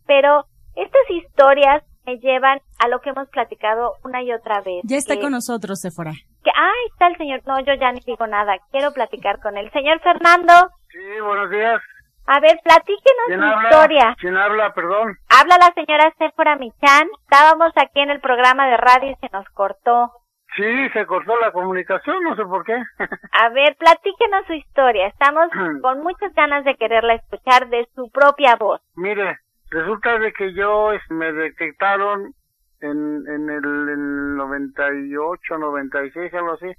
pero 0.05 0.45
estas 0.75 1.09
historias 1.09 1.83
me 2.05 2.17
llevan 2.17 2.59
a 2.79 2.87
lo 2.87 2.99
que 3.01 3.09
hemos 3.09 3.29
platicado 3.29 3.93
una 4.03 4.23
y 4.23 4.31
otra 4.31 4.61
vez. 4.61 4.81
Ya 4.83 4.97
está 4.97 5.19
con 5.19 5.31
nosotros, 5.31 5.79
Sephora. 5.81 6.13
Que, 6.43 6.51
ah, 6.55 6.71
está 6.91 7.07
el 7.07 7.17
señor. 7.17 7.41
No, 7.45 7.59
yo 7.59 7.73
ya 7.73 7.91
ni 7.91 7.99
digo 8.01 8.25
nada. 8.27 8.57
Quiero 8.71 8.91
platicar 8.91 9.39
con 9.41 9.57
él. 9.57 9.69
Señor 9.71 9.99
Fernando. 10.01 10.53
Sí, 10.91 11.21
buenos 11.21 11.49
días. 11.49 11.81
A 12.25 12.39
ver, 12.39 12.59
platíquenos 12.63 13.25
su 13.27 13.63
historia. 13.63 14.15
¿Quién 14.19 14.37
habla, 14.37 14.71
perdón? 14.73 15.17
Habla 15.29 15.57
la 15.57 15.73
señora 15.73 16.13
Sephora 16.19 16.57
Michan. 16.57 17.07
Estábamos 17.23 17.71
aquí 17.75 18.01
en 18.01 18.11
el 18.11 18.21
programa 18.21 18.67
de 18.67 18.77
radio 18.77 19.11
y 19.11 19.15
se 19.15 19.29
nos 19.33 19.47
cortó. 19.49 20.11
Sí, 20.55 20.89
se 20.93 21.05
cortó 21.05 21.39
la 21.39 21.51
comunicación, 21.51 22.23
no 22.23 22.35
sé 22.35 22.43
por 22.43 22.63
qué. 22.63 22.73
A 23.31 23.49
ver, 23.49 23.75
platíquenos 23.77 24.45
su 24.47 24.53
historia. 24.53 25.07
Estamos 25.07 25.49
con 25.81 26.01
muchas 26.01 26.33
ganas 26.33 26.65
de 26.65 26.75
quererla 26.75 27.15
escuchar 27.15 27.69
de 27.69 27.87
su 27.95 28.09
propia 28.09 28.55
voz. 28.55 28.81
Mire, 28.95 29.37
resulta 29.69 30.17
de 30.19 30.33
que 30.33 30.53
yo 30.53 30.91
me 31.09 31.31
detectaron 31.31 32.33
en, 32.81 33.23
en 33.27 33.49
el, 33.49 33.89
el 33.89 34.35
98, 34.35 35.57
96, 35.57 36.33
algo 36.33 36.53
así. 36.53 36.71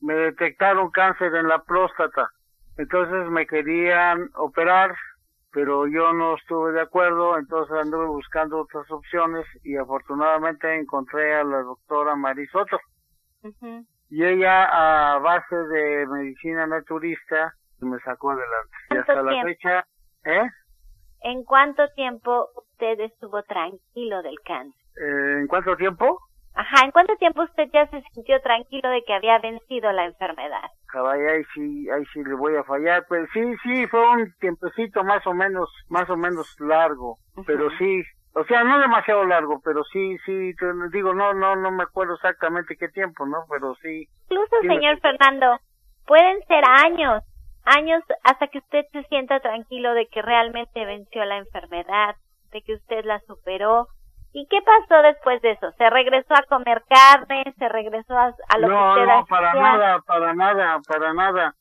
Me 0.00 0.14
detectaron 0.14 0.90
cáncer 0.90 1.34
en 1.34 1.48
la 1.48 1.62
próstata. 1.62 2.30
Entonces 2.78 3.28
me 3.30 3.46
querían 3.46 4.30
operar, 4.36 4.94
pero 5.52 5.88
yo 5.88 6.12
no 6.12 6.36
estuve 6.36 6.72
de 6.72 6.82
acuerdo, 6.82 7.36
entonces 7.36 7.76
anduve 7.76 8.06
buscando 8.06 8.60
otras 8.60 8.88
opciones 8.90 9.44
y 9.64 9.76
afortunadamente 9.76 10.72
encontré 10.78 11.34
a 11.34 11.42
la 11.42 11.62
doctora 11.62 12.14
Marisoto. 12.14 12.78
Y 14.10 14.24
ella, 14.24 14.64
a 14.64 15.18
base 15.18 15.56
de 15.56 16.06
medicina 16.06 16.66
naturista, 16.66 17.52
me 17.80 17.98
sacó 18.00 18.30
adelante. 18.30 18.76
Y 18.90 18.96
hasta 18.96 19.22
la 19.22 19.42
fecha, 19.42 19.86
¿eh? 20.24 20.48
¿En 21.22 21.44
cuánto 21.44 21.88
tiempo 21.94 22.48
usted 22.56 23.00
estuvo 23.00 23.42
tranquilo 23.42 24.22
del 24.22 24.36
cáncer? 24.44 24.80
Eh, 24.96 25.40
¿En 25.40 25.46
cuánto 25.46 25.76
tiempo? 25.76 26.18
Ajá, 26.54 26.84
¿en 26.84 26.90
cuánto 26.90 27.14
tiempo 27.16 27.42
usted 27.42 27.68
ya 27.72 27.86
se 27.88 28.02
sintió 28.12 28.40
tranquilo 28.40 28.88
de 28.88 29.02
que 29.04 29.14
había 29.14 29.38
vencido 29.38 29.92
la 29.92 30.06
enfermedad? 30.06 30.70
Caray, 30.88 31.24
ahí 31.26 31.44
sí, 31.54 31.88
ahí 31.90 32.04
sí 32.12 32.24
le 32.24 32.34
voy 32.34 32.56
a 32.56 32.64
fallar, 32.64 33.04
pues 33.08 33.28
sí, 33.32 33.40
sí, 33.62 33.86
fue 33.86 34.00
un 34.10 34.32
tiempecito 34.40 35.04
más 35.04 35.24
o 35.26 35.34
menos, 35.34 35.70
más 35.88 36.10
o 36.10 36.16
menos 36.16 36.56
largo, 36.58 37.18
pero 37.46 37.70
sí, 37.78 38.02
o 38.34 38.44
sea, 38.44 38.62
no 38.62 38.78
demasiado 38.78 39.24
largo, 39.24 39.60
pero 39.64 39.82
sí, 39.84 40.16
sí, 40.24 40.54
digo, 40.92 41.14
no, 41.14 41.34
no, 41.34 41.56
no 41.56 41.70
me 41.70 41.82
acuerdo 41.82 42.14
exactamente 42.14 42.76
qué 42.76 42.88
tiempo, 42.88 43.26
¿no? 43.26 43.44
Pero 43.50 43.74
sí. 43.76 44.08
Incluso, 44.28 44.56
señor 44.62 45.00
Fernando, 45.00 45.58
pueden 46.06 46.40
ser 46.46 46.64
años, 46.64 47.22
años 47.64 48.02
hasta 48.24 48.46
que 48.48 48.58
usted 48.58 48.84
se 48.92 49.02
sienta 49.04 49.40
tranquilo 49.40 49.94
de 49.94 50.06
que 50.08 50.22
realmente 50.22 50.84
venció 50.84 51.24
la 51.24 51.38
enfermedad, 51.38 52.16
de 52.52 52.62
que 52.62 52.74
usted 52.74 53.04
la 53.04 53.20
superó. 53.20 53.88
¿Y 54.32 54.46
qué 54.48 54.58
pasó 54.62 55.02
después 55.02 55.40
de 55.42 55.52
eso? 55.52 55.72
¿Se 55.72 55.88
regresó 55.90 56.34
a 56.34 56.42
comer 56.48 56.82
carne? 56.88 57.44
¿Se 57.58 57.68
regresó 57.68 58.16
a, 58.16 58.28
lo 58.58 58.68
que 58.68 58.74
usted 58.74 59.06
No, 59.06 59.06
no, 59.06 59.26
para 59.26 59.54
nada, 59.54 59.98
para 60.06 60.34
nada, 60.34 60.80
para 60.86 61.14
nada. 61.14 61.54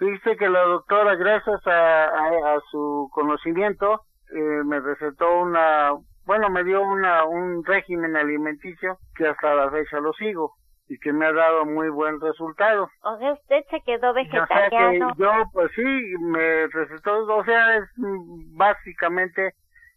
Dice 0.00 0.36
que 0.36 0.48
la 0.48 0.62
doctora, 0.62 1.14
gracias 1.14 1.66
a, 1.66 2.04
a, 2.04 2.60
su 2.70 3.08
conocimiento, 3.12 4.02
eh, 4.34 4.62
me 4.64 4.80
recetó 4.80 5.40
una 5.40 5.92
bueno, 6.28 6.50
me 6.50 6.62
dio 6.62 6.82
una, 6.82 7.24
un 7.24 7.64
régimen 7.64 8.14
alimenticio 8.14 8.98
que 9.16 9.26
hasta 9.26 9.54
la 9.54 9.70
fecha 9.70 9.98
lo 9.98 10.12
sigo 10.12 10.52
y 10.86 10.98
que 10.98 11.10
me 11.10 11.24
ha 11.24 11.32
dado 11.32 11.64
muy 11.64 11.88
buen 11.88 12.20
resultado. 12.20 12.90
O 13.02 13.16
sea, 13.16 13.32
usted 13.32 13.64
se 13.70 13.80
quedó 13.80 14.12
vegetariano. 14.12 15.12
yo, 15.16 15.30
pues 15.54 15.70
sí, 15.74 15.82
me 16.20 16.66
recetó, 16.66 17.24
o 17.34 17.44
sea, 17.44 17.76
es 17.76 17.84
básicamente 18.54 19.54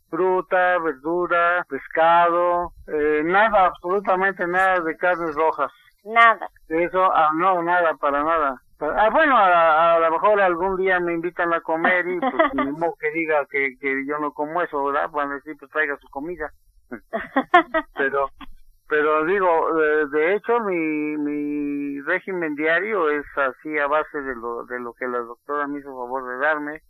fruta, 0.09 0.77
verdura, 0.79 1.65
pescado, 1.67 2.71
eh, 2.87 3.23
nada, 3.25 3.65
absolutamente 3.65 4.47
nada 4.47 4.79
de 4.79 4.95
carnes 4.95 5.35
rojas. 5.35 5.71
Nada. 6.05 6.47
Eso, 6.69 7.11
ah, 7.13 7.31
no, 7.35 7.61
nada, 7.61 7.93
para 7.95 8.23
nada. 8.23 8.61
Ah, 8.81 9.09
bueno, 9.11 9.37
a, 9.37 9.95
a, 9.95 9.99
lo 9.99 10.11
mejor 10.11 10.41
algún 10.41 10.75
día 10.77 10.99
me 10.99 11.13
invitan 11.13 11.53
a 11.53 11.61
comer 11.61 12.07
y 12.07 12.19
pues 12.19 12.33
modo 12.79 12.95
que 12.99 13.11
diga 13.11 13.45
que, 13.49 13.77
que 13.79 14.05
yo 14.07 14.17
no 14.19 14.33
como 14.33 14.61
eso, 14.61 14.83
¿verdad? 14.85 15.09
Van 15.11 15.31
a 15.31 15.35
decir, 15.35 15.55
pues 15.59 15.69
traiga 15.71 15.97
su 15.97 16.09
comida. 16.09 16.51
pero, 17.95 18.29
pero 18.89 19.25
digo, 19.25 19.73
de, 19.75 20.07
de, 20.07 20.35
hecho 20.35 20.59
mi, 20.61 21.17
mi 21.17 22.01
régimen 22.01 22.55
diario 22.55 23.09
es 23.09 23.25
así 23.37 23.77
a 23.77 23.87
base 23.87 24.19
de 24.19 24.35
lo, 24.35 24.65
de 24.65 24.79
lo 24.79 24.93
que 24.93 25.07
la 25.07 25.19
doctora 25.19 25.67
me 25.67 25.79
hizo 25.79 25.89
favor 25.89 26.27
de 26.27 26.37
darme 26.45 26.81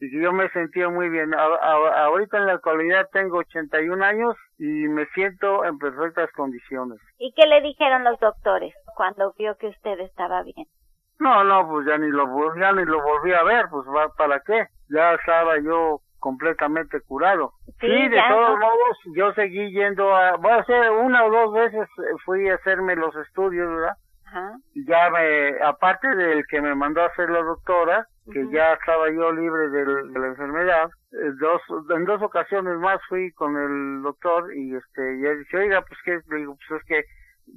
y 0.00 0.22
yo 0.22 0.32
me 0.32 0.48
sentía 0.50 0.88
muy 0.88 1.08
bien. 1.08 1.34
A, 1.34 2.04
ahorita 2.04 2.38
en 2.38 2.46
la 2.46 2.52
actualidad 2.54 3.08
tengo 3.12 3.38
81 3.38 4.04
años 4.04 4.36
y 4.58 4.64
me 4.64 5.06
siento 5.06 5.64
en 5.64 5.78
perfectas 5.78 6.30
condiciones. 6.32 6.98
¿Y 7.18 7.32
qué 7.32 7.46
le 7.46 7.60
dijeron 7.62 8.04
los 8.04 8.18
doctores 8.20 8.74
cuando 8.96 9.32
vio 9.36 9.56
que 9.56 9.68
usted 9.68 9.98
estaba 10.00 10.42
bien? 10.42 10.66
No, 11.18 11.44
no, 11.44 11.68
pues 11.68 11.86
ya 11.86 11.98
ni 11.98 12.08
lo, 12.10 12.54
ya 12.56 12.72
ni 12.72 12.84
lo 12.84 13.02
volví 13.02 13.32
a 13.32 13.42
ver, 13.42 13.66
pues 13.70 13.86
¿para 14.16 14.40
qué? 14.40 14.66
Ya 14.88 15.14
estaba 15.14 15.58
yo 15.58 16.00
completamente 16.18 17.00
curado. 17.00 17.52
Sí, 17.80 17.86
de 17.86 18.20
todos 18.28 18.58
modos, 18.58 18.98
yo 19.16 19.32
seguí 19.34 19.70
yendo 19.72 20.14
a, 20.14 20.30
a 20.30 20.56
hacer 20.58 20.90
una 20.90 21.24
o 21.24 21.30
dos 21.30 21.52
veces 21.52 21.88
eh, 21.98 22.16
fui 22.24 22.48
a 22.48 22.54
hacerme 22.54 22.96
los 22.96 23.14
estudios, 23.16 23.68
¿verdad? 23.68 23.96
Ajá. 24.26 24.56
Ya 24.74 25.10
me, 25.10 25.62
aparte 25.64 26.08
del 26.08 26.44
que 26.48 26.60
me 26.60 26.74
mandó 26.74 27.02
a 27.02 27.06
hacer 27.06 27.30
la 27.30 27.42
doctora, 27.42 28.06
que 28.32 28.46
ya 28.50 28.74
estaba 28.74 29.10
yo 29.10 29.32
libre 29.32 29.70
de, 29.70 29.84
la 29.86 30.26
enfermedad, 30.26 30.90
eh, 31.12 31.32
dos, 31.40 31.62
en 31.90 32.04
dos 32.04 32.20
ocasiones 32.20 32.76
más 32.78 33.00
fui 33.08 33.32
con 33.32 33.56
el 33.56 34.02
doctor 34.02 34.54
y 34.54 34.74
este, 34.74 35.18
y 35.18 35.24
él 35.24 35.38
dice, 35.38 35.56
oiga, 35.56 35.82
pues 35.82 35.98
que, 36.04 36.20
le 36.28 36.36
digo, 36.36 36.56
pues 36.56 36.82
es 36.82 36.86
que 36.86 37.04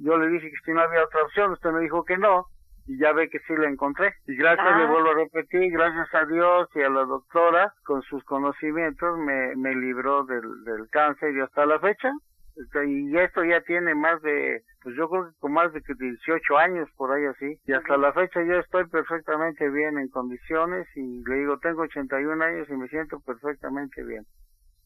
yo 0.00 0.16
le 0.16 0.28
dije 0.28 0.48
que 0.48 0.56
si 0.64 0.72
no 0.72 0.80
había 0.80 1.04
otra 1.04 1.24
opción, 1.24 1.52
usted 1.52 1.70
me 1.72 1.80
dijo 1.80 2.04
que 2.04 2.16
no, 2.16 2.46
y 2.86 2.98
ya 2.98 3.12
ve 3.12 3.28
que 3.28 3.38
sí 3.40 3.54
la 3.56 3.68
encontré. 3.68 4.14
Y 4.26 4.36
gracias, 4.36 4.76
le 4.76 4.86
vuelvo 4.86 5.10
a 5.10 5.14
repetir, 5.14 5.72
gracias 5.72 6.14
a 6.14 6.24
Dios 6.26 6.68
y 6.74 6.82
a 6.82 6.88
la 6.88 7.04
doctora, 7.04 7.72
con 7.84 8.02
sus 8.02 8.22
conocimientos, 8.24 9.18
me, 9.18 9.54
me 9.56 9.74
libró 9.74 10.24
del, 10.24 10.64
del 10.64 10.88
cáncer 10.90 11.34
y 11.36 11.40
hasta 11.40 11.66
la 11.66 11.78
fecha. 11.78 12.12
Este, 12.56 12.86
y 12.86 13.16
esto 13.16 13.44
ya 13.44 13.62
tiene 13.62 13.94
más 13.94 14.20
de, 14.20 14.62
pues 14.82 14.94
yo 14.96 15.08
creo 15.08 15.24
que 15.24 15.38
con 15.38 15.52
más 15.52 15.72
de 15.72 15.80
18 15.80 16.58
años 16.58 16.88
por 16.96 17.12
ahí 17.12 17.24
así. 17.24 17.58
Y 17.64 17.72
hasta 17.72 17.96
la 17.96 18.12
fecha 18.12 18.42
yo 18.44 18.58
estoy 18.58 18.86
perfectamente 18.88 19.70
bien 19.70 19.98
en 19.98 20.08
condiciones 20.08 20.86
y 20.94 21.22
le 21.24 21.36
digo, 21.36 21.58
tengo 21.58 21.82
81 21.82 22.44
años 22.44 22.68
y 22.68 22.74
me 22.74 22.88
siento 22.88 23.20
perfectamente 23.20 24.04
bien. 24.04 24.24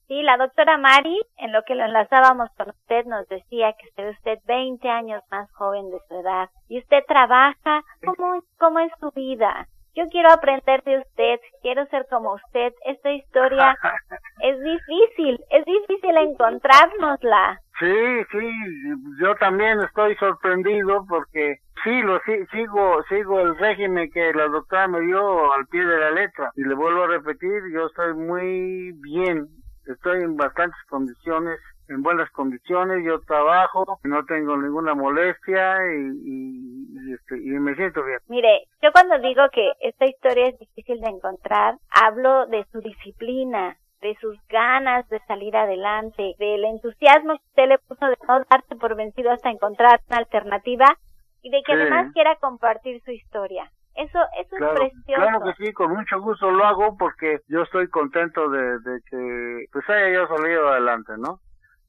Sí, 0.09 0.23
la 0.23 0.37
doctora 0.37 0.79
Mari, 0.79 1.21
en 1.39 1.53
lo 1.53 1.63
que 1.63 1.75
lo 1.75 1.85
enlazábamos 1.85 2.49
con 2.57 2.71
usted, 2.71 3.05
nos 3.07 3.27
decía 3.29 3.73
que 3.73 4.03
es 4.03 4.17
usted 4.17 4.39
20 4.47 4.89
años 4.89 5.23
más 5.31 5.51
joven 5.53 5.91
de 5.91 5.99
su 6.09 6.21
edad 6.21 6.49
y 6.69 6.79
usted 6.79 7.03
trabaja. 7.09 7.83
¿Cómo, 8.05 8.41
cómo 8.59 8.79
es 8.79 8.93
su 9.01 9.11
vida? 9.11 9.67
Yo 9.97 10.05
quiero 10.11 10.31
aprender 10.31 10.83
de 10.85 10.99
usted, 10.99 11.41
quiero 11.63 11.87
ser 11.87 12.07
como 12.09 12.35
usted. 12.35 12.73
Esta 12.85 13.11
historia 13.11 13.77
es 14.43 14.63
difícil, 14.63 15.41
es 15.51 15.65
difícil 15.65 16.17
encontrárnosla. 16.19 17.59
Sí, 17.81 18.25
sí, 18.31 18.51
yo 19.21 19.35
también 19.37 19.81
estoy 19.81 20.15
sorprendido 20.17 21.05
porque 21.09 21.57
sí, 21.83 22.03
lo 22.03 22.21
sigo, 22.53 23.03
sigo 23.09 23.41
el 23.41 23.57
régimen 23.59 24.11
que 24.13 24.33
la 24.35 24.49
doctora 24.49 24.87
me 24.87 25.01
dio 25.01 25.53
al 25.53 25.67
pie 25.67 25.85
de 25.85 25.99
la 25.99 26.11
letra. 26.11 26.51
Y 26.55 26.65
le 26.65 26.75
vuelvo 26.75 27.05
a 27.05 27.09
repetir, 27.09 27.63
yo 27.73 27.87
estoy 27.87 28.15
muy 28.15 28.93
bien, 29.01 29.49
estoy 29.87 30.23
en 30.23 30.37
bastantes 30.37 30.81
condiciones, 30.89 31.59
en 31.89 32.03
buenas 32.03 32.31
condiciones, 32.31 33.05
yo 33.05 33.21
trabajo, 33.21 33.99
no 34.03 34.25
tengo 34.25 34.57
ninguna 34.57 34.95
molestia 34.95 35.77
y, 35.95 37.13
este, 37.15 37.39
y 37.39 37.51
me 37.51 37.75
siento 37.75 38.05
bien. 38.05 38.19
Mire, 38.29 38.67
yo 38.83 38.91
cuando 38.93 39.19
digo 39.21 39.43
que 39.53 39.73
esta 39.81 40.07
historia 40.07 40.49
es 40.49 40.59
difícil 40.59 41.01
de 41.01 41.11
encontrar, 41.11 41.77
hablo 41.91 42.47
de 42.47 42.65
su 42.73 42.81
disciplina, 42.81 43.77
de 44.01 44.17
sus 44.21 44.37
ganas 44.49 45.09
de 45.09 45.21
salir 45.27 45.57
adelante, 45.57 46.35
del 46.39 46.65
entusiasmo 46.65 47.35
que 47.39 47.45
usted 47.49 47.69
le 47.69 47.79
puso 47.79 48.07
de 48.07 48.17
no 48.29 48.41
darse 48.51 48.77
por 48.77 48.97
vencido 48.97 49.31
hasta 49.31 49.51
encontrar 49.51 50.01
una 50.09 50.19
alternativa 50.19 50.87
y 51.43 51.51
de 51.51 51.63
que 51.63 51.73
además 51.73 52.13
quiera 52.13 52.37
compartir 52.37 53.01
su 53.05 53.13
historia. 53.13 53.71
Eso, 53.97 54.19
eso 54.39 54.57
claro, 54.57 54.83
es 54.83 54.93
precioso. 54.93 55.23
Claro 55.23 55.41
que 55.45 55.65
sí, 55.65 55.73
con 55.73 55.95
mucho 55.95 56.21
gusto 56.21 56.51
lo 56.51 56.65
hago 56.65 56.97
porque 56.99 57.41
yo 57.49 57.63
estoy 57.63 57.89
contento 57.89 58.51
de, 58.51 58.79
de 58.81 59.01
que 59.11 59.65
pues 59.73 59.89
haya 59.89 60.11
yo 60.11 60.29
salido 60.29 60.69
adelante, 60.69 61.15
¿no? 61.19 61.41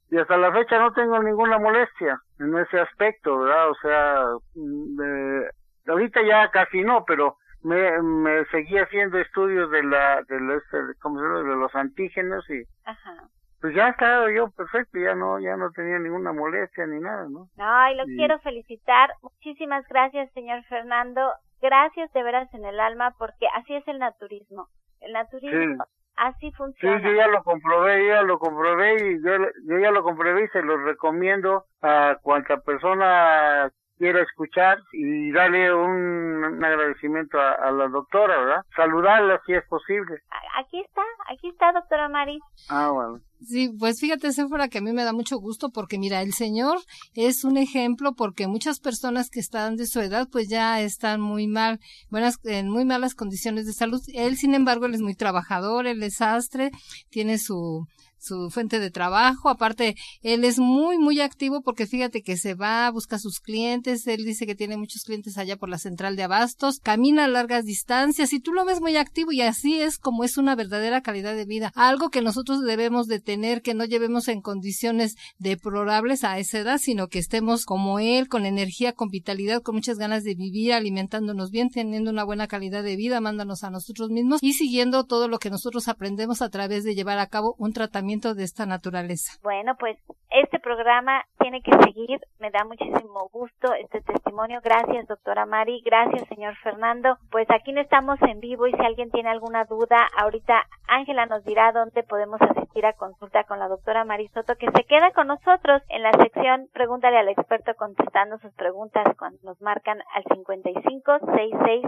Y 0.10 0.18
hasta 0.18 0.38
la 0.38 0.54
fecha 0.54 0.80
no 0.80 0.94
tengo 0.94 1.22
ninguna 1.22 1.60
molestia 1.60 2.18
en 2.40 2.58
ese 2.58 2.80
aspecto, 2.80 3.40
¿verdad? 3.40 3.70
O 3.70 3.76
sea, 3.76 4.24
de, 4.56 5.50
ahorita 5.88 6.22
ya 6.24 6.50
casi 6.50 6.82
no, 6.82 7.04
pero 7.06 7.36
me, 7.62 8.02
me 8.02 8.46
seguí 8.46 8.78
haciendo 8.78 9.18
estudios 9.18 9.70
de 9.70 9.84
la, 9.84 10.22
de, 10.24 10.56
este, 10.56 10.78
¿cómo 11.02 11.20
se 11.20 11.26
llama? 11.26 11.40
de 11.40 11.56
los 11.58 11.76
antígenos 11.76 12.50
y 12.50 12.64
Ajá. 12.86 13.16
pues 13.60 13.76
ya 13.76 13.90
estaba 13.90 14.32
yo 14.32 14.50
perfecto, 14.52 14.98
ya 14.98 15.14
no, 15.14 15.40
ya 15.42 15.58
no 15.58 15.72
tenía 15.72 16.00
ninguna 16.00 16.32
molestia 16.32 16.88
ni 16.88 17.02
nada, 17.02 17.28
¿no? 17.30 17.50
No, 17.58 17.92
y 17.92 17.96
lo 17.96 18.06
quiero 18.06 18.40
felicitar. 18.40 19.12
Muchísimas 19.22 19.86
gracias, 19.90 20.32
señor 20.32 20.64
Fernando. 20.70 21.34
Gracias 21.62 22.12
de 22.14 22.24
veras 22.24 22.54
en 22.54 22.66
el 22.66 22.80
alma, 22.80 23.14
porque 23.18 23.48
así 23.56 23.76
es 23.76 23.88
el 23.88 24.00
naturismo. 24.00 24.68
El 25.02 25.14
naturismo 25.14 25.86
así 26.18 26.52
funciona. 26.52 27.00
Sí, 27.00 27.06
yo 27.06 27.14
ya 27.14 27.28
lo 27.28 27.44
comprobé, 27.44 28.08
ya 28.08 28.22
lo 28.24 28.40
comprobé 28.40 28.96
y 28.96 29.24
yo, 29.24 29.32
yo 29.66 29.80
ya 29.80 29.92
lo 29.92 30.04
comprobé 30.04 30.46
y 30.46 30.48
se 30.50 30.62
lo 30.62 30.78
recomiendo 30.78 31.66
a 31.82 32.18
cuanta 32.22 32.58
persona 32.62 33.72
quiera 33.98 34.22
escuchar 34.22 34.80
y 34.94 35.32
darle 35.32 35.74
un, 35.74 36.64
agradecimiento 36.64 37.40
a, 37.40 37.72
la 37.72 37.88
doctora, 37.88 38.40
¿verdad? 38.40 38.62
Saludarla 38.76 39.42
si 39.46 39.54
es 39.54 39.66
posible. 39.68 40.22
Aquí 40.60 40.80
está, 40.80 41.02
aquí 41.32 41.50
está, 41.50 41.72
doctora 41.72 42.10
Mari. 42.10 42.40
Ah, 42.70 42.90
bueno. 42.92 43.20
Sí, 43.42 43.70
pues 43.78 44.00
fíjate, 44.00 44.32
Sephora, 44.32 44.68
que 44.68 44.80
a 44.80 44.82
mí 44.82 44.92
me 44.94 45.04
da 45.04 45.14
mucho 45.14 45.38
gusto 45.38 45.70
porque 45.70 46.00
mira, 46.00 46.22
el 46.22 46.34
Señor 46.34 46.80
es 47.14 47.44
un 47.44 47.58
ejemplo 47.58 48.14
porque 48.14 48.48
muchas 48.48 48.80
personas 48.80 49.30
que 49.30 49.40
están 49.40 49.76
de 49.76 49.86
su 49.86 50.00
edad 50.00 50.28
pues 50.32 50.48
ya 50.50 50.82
están 50.82 51.22
muy 51.22 51.48
mal, 51.48 51.80
buenas, 52.10 52.40
en 52.46 52.70
muy 52.70 52.84
malas 52.84 53.14
condiciones 53.14 53.68
de 53.68 53.74
salud. 53.74 54.02
Él, 54.16 54.38
sin 54.38 54.56
embargo, 54.56 54.88
él 54.88 54.96
es 54.96 55.02
muy 55.02 55.14
trabajador, 55.14 55.86
él 55.86 56.02
es 56.02 56.16
sastre, 56.16 56.72
tiene 57.10 57.38
su, 57.38 57.86
su 58.20 58.50
fuente 58.50 58.80
de 58.80 58.92
trabajo. 58.92 59.50
Aparte, 59.50 59.96
él 60.22 60.44
es 60.44 60.60
muy, 60.60 60.98
muy 60.98 61.22
activo 61.22 61.62
porque 61.62 61.88
fíjate 61.88 62.22
que 62.22 62.38
se 62.38 62.54
va, 62.54 62.90
busca 62.92 63.20
sus 63.20 63.40
clientes. 63.40 64.08
Él 64.08 64.26
dice 64.26 64.46
que 64.46 64.56
tiene 64.56 64.78
muchos 64.78 65.04
clientes 65.04 65.38
allá 65.38 65.58
por 65.58 65.70
la 65.70 65.78
central 65.78 66.16
de 66.16 66.24
abastos. 66.24 66.80
Camina 66.82 67.26
a 67.26 67.28
largas 67.28 67.66
distancias 67.66 68.34
y 68.34 68.40
tú 68.40 68.54
lo 68.54 68.66
ves 68.66 68.82
muy 68.82 68.98
activo 68.98 69.32
y 69.32 69.42
así 69.42 69.80
es 69.80 69.98
como 69.98 70.24
es 70.24 70.38
una 70.38 70.56
verdadera 70.56 71.02
calidad 71.02 71.36
de 71.36 71.46
vida. 71.46 71.72
Algo 71.76 72.10
que 72.10 72.22
nosotros 72.22 72.62
debemos 72.62 73.08
de 73.08 73.20
tener, 73.20 73.62
que 73.62 73.74
no 73.74 73.86
llevemos 73.86 74.28
en 74.28 74.42
condiciones 74.42 75.16
deplorables 75.38 76.24
a 76.24 76.40
esa 76.40 76.60
edad, 76.60 76.80
sino 76.80 77.08
que 77.08 77.20
estemos 77.20 77.66
como 77.66 78.00
él, 78.00 78.28
con 78.28 78.46
energía, 78.46 78.94
con 78.94 79.10
vitalidad, 79.10 79.62
con 79.62 79.76
muchas 79.76 79.98
ganas 79.98 80.24
de 80.24 80.36
vivir, 80.36 80.74
alimentándonos 80.74 81.52
bien, 81.52 81.70
teniendo 81.70 82.12
una 82.12 82.24
buena 82.24 82.48
calidad 82.48 82.84
de 82.84 82.96
vida, 82.96 83.22
mándanos 83.22 83.64
a 83.64 83.70
nosotros 83.70 84.10
mismos 84.10 84.42
y 84.42 84.54
siguiendo 84.54 85.04
todo 85.06 85.28
lo 85.28 85.40
que 85.40 85.50
nosotros 85.50 85.88
aprendemos 85.88 86.42
a 86.42 86.50
través 86.50 86.84
de 86.84 86.96
llevar 86.96 87.20
a 87.20 87.28
cabo 87.28 87.56
un 87.58 87.74
tratamiento 87.74 88.07
de 88.08 88.44
esta 88.44 88.66
naturaleza. 88.66 89.34
Bueno, 89.44 89.76
pues 89.78 89.98
este 90.30 90.60
programa 90.60 91.26
tiene 91.40 91.62
que 91.62 91.72
seguir. 91.84 92.22
Me 92.40 92.52
da 92.52 92.64
muchísimo 92.64 93.28
gusto 93.34 93.74
este 93.74 94.02
testimonio. 94.02 94.62
Gracias, 94.64 95.08
doctora 95.08 95.46
Mari. 95.46 95.82
Gracias, 95.84 96.26
señor 96.30 96.56
Fernando. 96.64 97.18
Pues 97.30 97.48
aquí 97.52 97.74
no 97.74 97.82
estamos 97.82 98.18
en 98.22 98.40
vivo 98.40 98.66
y 98.66 98.72
si 98.72 98.86
alguien 98.86 99.12
tiene 99.12 99.30
alguna 99.30 99.66
duda, 99.66 100.08
ahorita 100.18 100.56
Ángela 100.88 101.26
nos 101.26 101.44
dirá 101.44 101.74
dónde 101.74 102.04
podemos 102.04 102.42
asistir 102.42 102.86
a 102.86 102.94
consulta 102.94 103.44
con 103.44 103.60
la 103.60 103.68
doctora 103.68 104.06
Mari 104.06 104.30
Soto, 104.30 104.56
que 104.56 104.72
se 104.72 104.86
queda 104.86 105.12
con 105.12 105.28
nosotros 105.28 105.82
en 105.90 106.04
la 106.04 106.12
sección 106.14 106.70
Pregúntale 106.74 107.18
al 107.18 107.28
experto 107.28 107.74
contestando 107.76 108.38
sus 108.40 108.54
preguntas 108.54 109.06
cuando 109.20 109.38
nos 109.44 109.62
marcan 109.62 110.00
al 110.16 110.24
55 110.34 111.20
66 111.20 111.84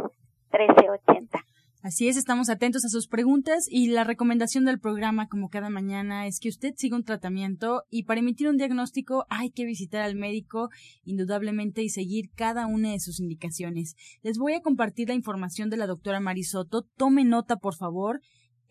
1380. 0.51 1.48
Así 1.81 2.09
es, 2.09 2.17
estamos 2.17 2.49
atentos 2.49 2.83
a 2.83 2.89
sus 2.89 3.07
preguntas 3.07 3.65
y 3.69 3.87
la 3.87 4.03
recomendación 4.03 4.65
del 4.65 4.81
programa, 4.81 5.29
como 5.29 5.47
cada 5.47 5.69
mañana, 5.69 6.27
es 6.27 6.41
que 6.41 6.49
usted 6.49 6.73
siga 6.75 6.97
un 6.97 7.05
tratamiento 7.05 7.83
y 7.89 8.03
para 8.03 8.19
emitir 8.19 8.49
un 8.49 8.57
diagnóstico 8.57 9.25
hay 9.29 9.51
que 9.51 9.63
visitar 9.63 10.01
al 10.01 10.15
médico 10.15 10.67
indudablemente 11.05 11.81
y 11.81 11.87
seguir 11.87 12.31
cada 12.35 12.67
una 12.67 12.91
de 12.91 12.99
sus 12.99 13.21
indicaciones. 13.21 13.95
Les 14.23 14.37
voy 14.37 14.55
a 14.55 14.61
compartir 14.61 15.07
la 15.07 15.13
información 15.13 15.69
de 15.69 15.77
la 15.77 15.87
doctora 15.87 16.19
Marisoto. 16.19 16.81
Tome 16.97 17.23
nota, 17.23 17.55
por 17.55 17.75
favor. 17.75 18.19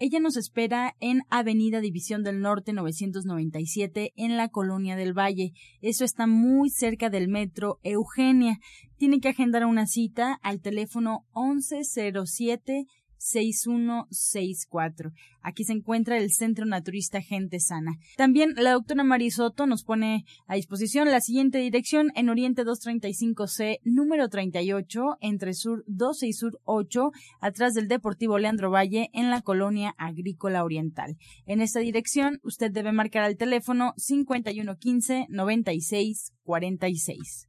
Ella 0.00 0.20
nos 0.20 0.36
espera 0.36 0.94
en 1.00 1.22
Avenida 1.30 1.80
División 1.80 2.22
del 2.22 2.40
Norte 2.40 2.72
997 2.72 4.12
en 4.16 4.36
la 4.36 4.48
Colonia 4.48 4.96
del 4.96 5.12
Valle. 5.12 5.54
Eso 5.80 6.04
está 6.04 6.26
muy 6.26 6.68
cerca 6.70 7.08
del 7.08 7.26
metro 7.26 7.80
Eugenia. 7.82 8.58
Tiene 8.96 9.18
que 9.18 9.30
agendar 9.30 9.64
una 9.64 9.86
cita 9.86 10.38
al 10.42 10.60
teléfono 10.60 11.24
1107 11.34 12.86
6164. 13.18 15.12
Aquí 15.42 15.64
se 15.64 15.72
encuentra 15.72 16.18
el 16.18 16.30
Centro 16.32 16.66
Naturista 16.66 17.20
Gente 17.20 17.58
Sana. 17.60 17.92
También 18.16 18.54
la 18.56 18.72
doctora 18.72 19.04
Marisoto 19.04 19.66
nos 19.66 19.84
pone 19.84 20.24
a 20.46 20.54
disposición 20.54 21.10
la 21.10 21.20
siguiente 21.20 21.58
dirección 21.58 22.10
en 22.14 22.28
Oriente 22.28 22.64
235C, 22.64 23.80
número 23.84 24.28
38, 24.28 25.16
entre 25.20 25.54
Sur 25.54 25.84
12 25.86 26.26
y 26.26 26.32
Sur 26.32 26.60
8, 26.64 27.10
atrás 27.40 27.74
del 27.74 27.88
Deportivo 27.88 28.38
Leandro 28.38 28.70
Valle, 28.70 29.10
en 29.12 29.30
la 29.30 29.42
colonia 29.42 29.94
agrícola 29.98 30.64
oriental. 30.64 31.16
En 31.46 31.60
esta 31.60 31.80
dirección, 31.80 32.40
usted 32.42 32.70
debe 32.70 32.92
marcar 32.92 33.24
al 33.24 33.36
teléfono 33.36 33.92
5115 33.96 35.26
9646. 35.28 37.48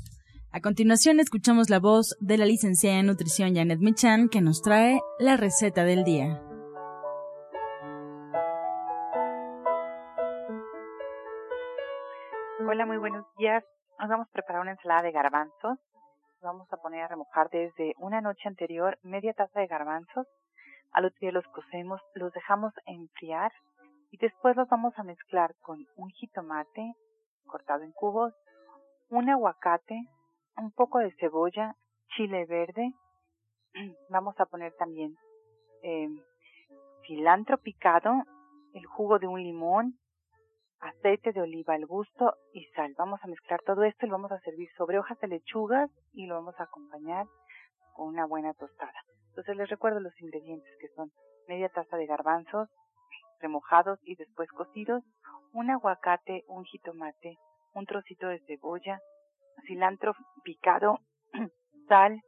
A 0.53 0.59
continuación 0.59 1.21
escuchamos 1.21 1.69
la 1.69 1.79
voz 1.79 2.17
de 2.19 2.37
la 2.37 2.43
licenciada 2.43 2.99
en 2.99 3.05
nutrición 3.05 3.55
Janet 3.55 3.79
Michan 3.79 4.27
que 4.27 4.41
nos 4.41 4.61
trae 4.61 4.99
la 5.17 5.37
receta 5.37 5.85
del 5.85 6.03
día. 6.03 6.41
Hola, 12.67 12.85
muy 12.85 12.97
buenos 12.97 13.25
días. 13.37 13.63
Nos 13.97 14.09
vamos 14.09 14.27
a 14.27 14.31
preparar 14.33 14.63
una 14.63 14.71
ensalada 14.71 15.03
de 15.03 15.13
garbanzos. 15.13 15.79
Vamos 16.41 16.67
a 16.73 16.77
poner 16.77 17.03
a 17.03 17.07
remojar 17.07 17.49
desde 17.49 17.93
una 17.97 18.19
noche 18.19 18.49
anterior 18.49 18.99
media 19.03 19.31
taza 19.31 19.57
de 19.57 19.67
garbanzos. 19.67 20.27
Al 20.91 21.05
otro 21.05 21.17
día 21.21 21.31
los 21.31 21.47
cocemos, 21.47 22.01
los 22.13 22.33
dejamos 22.33 22.73
enfriar 22.87 23.53
y 24.11 24.17
después 24.17 24.57
los 24.57 24.67
vamos 24.67 24.93
a 24.97 25.03
mezclar 25.03 25.55
con 25.61 25.87
un 25.95 26.09
jitomate 26.09 26.93
cortado 27.45 27.83
en 27.83 27.93
cubos, 27.93 28.33
un 29.09 29.29
aguacate, 29.29 30.09
un 30.57 30.71
poco 30.71 30.99
de 30.99 31.13
cebolla, 31.19 31.75
chile 32.15 32.45
verde, 32.45 32.93
vamos 34.09 34.39
a 34.39 34.45
poner 34.45 34.73
también 34.77 35.15
eh, 35.83 36.09
cilantro 37.05 37.57
picado, 37.57 38.23
el 38.73 38.85
jugo 38.85 39.19
de 39.19 39.27
un 39.27 39.41
limón, 39.41 39.99
aceite 40.79 41.31
de 41.31 41.41
oliva 41.41 41.75
al 41.75 41.85
gusto 41.85 42.35
y 42.53 42.65
sal. 42.75 42.93
Vamos 42.97 43.19
a 43.23 43.27
mezclar 43.27 43.61
todo 43.65 43.83
esto 43.83 44.05
y 44.05 44.09
lo 44.09 44.15
vamos 44.15 44.31
a 44.31 44.39
servir 44.39 44.69
sobre 44.77 44.97
hojas 44.99 45.19
de 45.19 45.27
lechugas 45.27 45.89
y 46.13 46.25
lo 46.25 46.35
vamos 46.35 46.55
a 46.59 46.63
acompañar 46.63 47.27
con 47.93 48.07
una 48.07 48.25
buena 48.25 48.53
tostada. 48.53 48.99
Entonces 49.29 49.55
les 49.57 49.69
recuerdo 49.69 49.99
los 49.99 50.19
ingredientes 50.19 50.71
que 50.79 50.89
son 50.95 51.11
media 51.47 51.69
taza 51.69 51.97
de 51.97 52.07
garbanzos 52.07 52.69
remojados 53.39 53.99
y 54.03 54.15
después 54.15 54.49
cocidos, 54.51 55.03
un 55.53 55.69
aguacate, 55.69 56.43
un 56.47 56.63
jitomate, 56.63 57.37
un 57.73 57.85
trocito 57.85 58.27
de 58.27 58.39
cebolla, 58.45 58.99
cilantro 59.61 60.13
picado, 60.43 60.99
sal, 61.87 62.21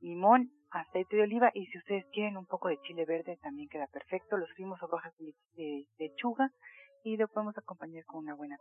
limón, 0.00 0.50
aceite 0.72 1.16
de 1.16 1.22
oliva 1.22 1.50
y 1.54 1.66
si 1.66 1.78
ustedes 1.78 2.04
quieren 2.12 2.36
un 2.36 2.46
poco 2.46 2.68
de 2.68 2.80
chile 2.80 3.04
verde 3.04 3.38
también 3.42 3.68
queda 3.68 3.86
perfecto. 3.86 4.36
Los 4.36 4.50
frimos 4.54 4.82
o 4.82 4.86
hojas 4.86 5.12
de, 5.18 5.86
lechuga 5.98 6.50
y 7.04 7.16
lo 7.16 7.28
podemos 7.28 7.56
acompañar 7.58 8.04
con 8.04 8.24
una 8.24 8.34
buena 8.34 8.56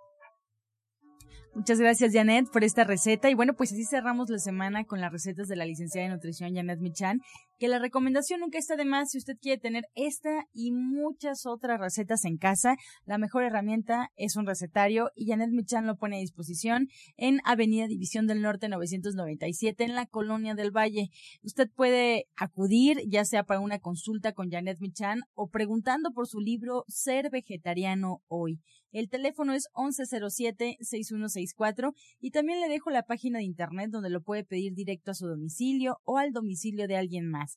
Muchas 1.53 1.79
gracias, 1.79 2.13
Janet, 2.13 2.49
por 2.51 2.63
esta 2.63 2.85
receta. 2.85 3.29
Y 3.29 3.35
bueno, 3.35 3.53
pues 3.53 3.71
así 3.73 3.83
cerramos 3.83 4.29
la 4.29 4.39
semana 4.39 4.85
con 4.85 5.01
las 5.01 5.11
recetas 5.11 5.47
de 5.47 5.57
la 5.57 5.65
licenciada 5.65 6.07
de 6.07 6.13
nutrición, 6.13 6.55
Janet 6.55 6.79
Michan, 6.79 7.19
que 7.61 7.67
la 7.67 7.77
recomendación 7.77 8.39
nunca 8.39 8.57
está 8.57 8.75
de 8.75 8.85
más 8.85 9.11
si 9.11 9.19
usted 9.19 9.37
quiere 9.39 9.61
tener 9.61 9.83
esta 9.93 10.47
y 10.51 10.71
muchas 10.71 11.45
otras 11.45 11.79
recetas 11.79 12.25
en 12.25 12.39
casa. 12.39 12.75
La 13.05 13.19
mejor 13.19 13.43
herramienta 13.43 14.09
es 14.15 14.35
un 14.35 14.47
recetario 14.47 15.11
y 15.13 15.27
Janet 15.27 15.51
Michan 15.51 15.85
lo 15.85 15.95
pone 15.95 16.17
a 16.17 16.21
disposición 16.21 16.87
en 17.17 17.39
Avenida 17.45 17.85
División 17.85 18.25
del 18.25 18.41
Norte 18.41 18.67
997 18.67 19.83
en 19.83 19.93
la 19.93 20.07
Colonia 20.07 20.55
del 20.55 20.75
Valle. 20.75 21.11
Usted 21.43 21.69
puede 21.75 22.25
acudir 22.35 22.97
ya 23.07 23.25
sea 23.25 23.43
para 23.43 23.59
una 23.59 23.77
consulta 23.77 24.33
con 24.33 24.49
Janet 24.49 24.79
Michan 24.79 25.21
o 25.35 25.47
preguntando 25.47 26.13
por 26.13 26.27
su 26.27 26.39
libro 26.39 26.83
Ser 26.87 27.29
Vegetariano 27.29 28.23
Hoy. 28.27 28.59
El 28.91 29.07
teléfono 29.07 29.53
es 29.53 29.67
1107-6164 29.75 31.93
y 32.19 32.31
también 32.31 32.59
le 32.59 32.67
dejo 32.67 32.89
la 32.89 33.03
página 33.03 33.37
de 33.37 33.45
internet 33.45 33.91
donde 33.91 34.09
lo 34.09 34.21
puede 34.21 34.43
pedir 34.43 34.73
directo 34.73 35.11
a 35.11 35.13
su 35.13 35.27
domicilio 35.27 35.99
o 36.03 36.17
al 36.17 36.33
domicilio 36.33 36.87
de 36.87 36.97
alguien 36.97 37.29
más 37.29 37.50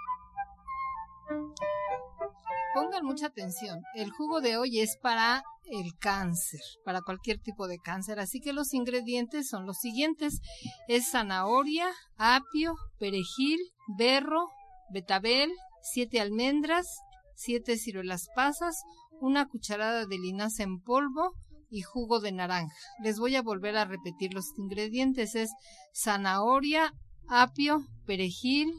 Pongan 2.73 3.05
mucha 3.05 3.27
atención. 3.27 3.81
El 3.95 4.11
jugo 4.11 4.41
de 4.41 4.57
hoy 4.57 4.79
es 4.79 4.97
para 5.01 5.43
el 5.65 5.97
cáncer, 5.99 6.61
para 6.83 7.01
cualquier 7.01 7.39
tipo 7.39 7.67
de 7.67 7.79
cáncer. 7.79 8.19
Así 8.19 8.39
que 8.39 8.53
los 8.53 8.73
ingredientes 8.73 9.49
son 9.49 9.65
los 9.65 9.77
siguientes. 9.77 10.39
Es 10.87 11.11
zanahoria, 11.11 11.87
apio, 12.17 12.75
perejil, 12.97 13.59
berro, 13.97 14.49
betabel, 14.91 15.51
siete 15.81 16.19
almendras, 16.21 16.87
siete 17.35 17.77
ciruelas 17.77 18.27
pasas, 18.35 18.81
una 19.19 19.47
cucharada 19.47 20.05
de 20.05 20.17
linaza 20.17 20.63
en 20.63 20.79
polvo 20.81 21.33
y 21.69 21.81
jugo 21.81 22.19
de 22.19 22.31
naranja. 22.31 22.73
Les 23.03 23.17
voy 23.19 23.35
a 23.35 23.41
volver 23.41 23.77
a 23.77 23.85
repetir 23.85 24.33
los 24.33 24.45
ingredientes. 24.57 25.35
Es 25.35 25.51
zanahoria, 25.93 26.93
apio, 27.29 27.85
perejil, 28.05 28.73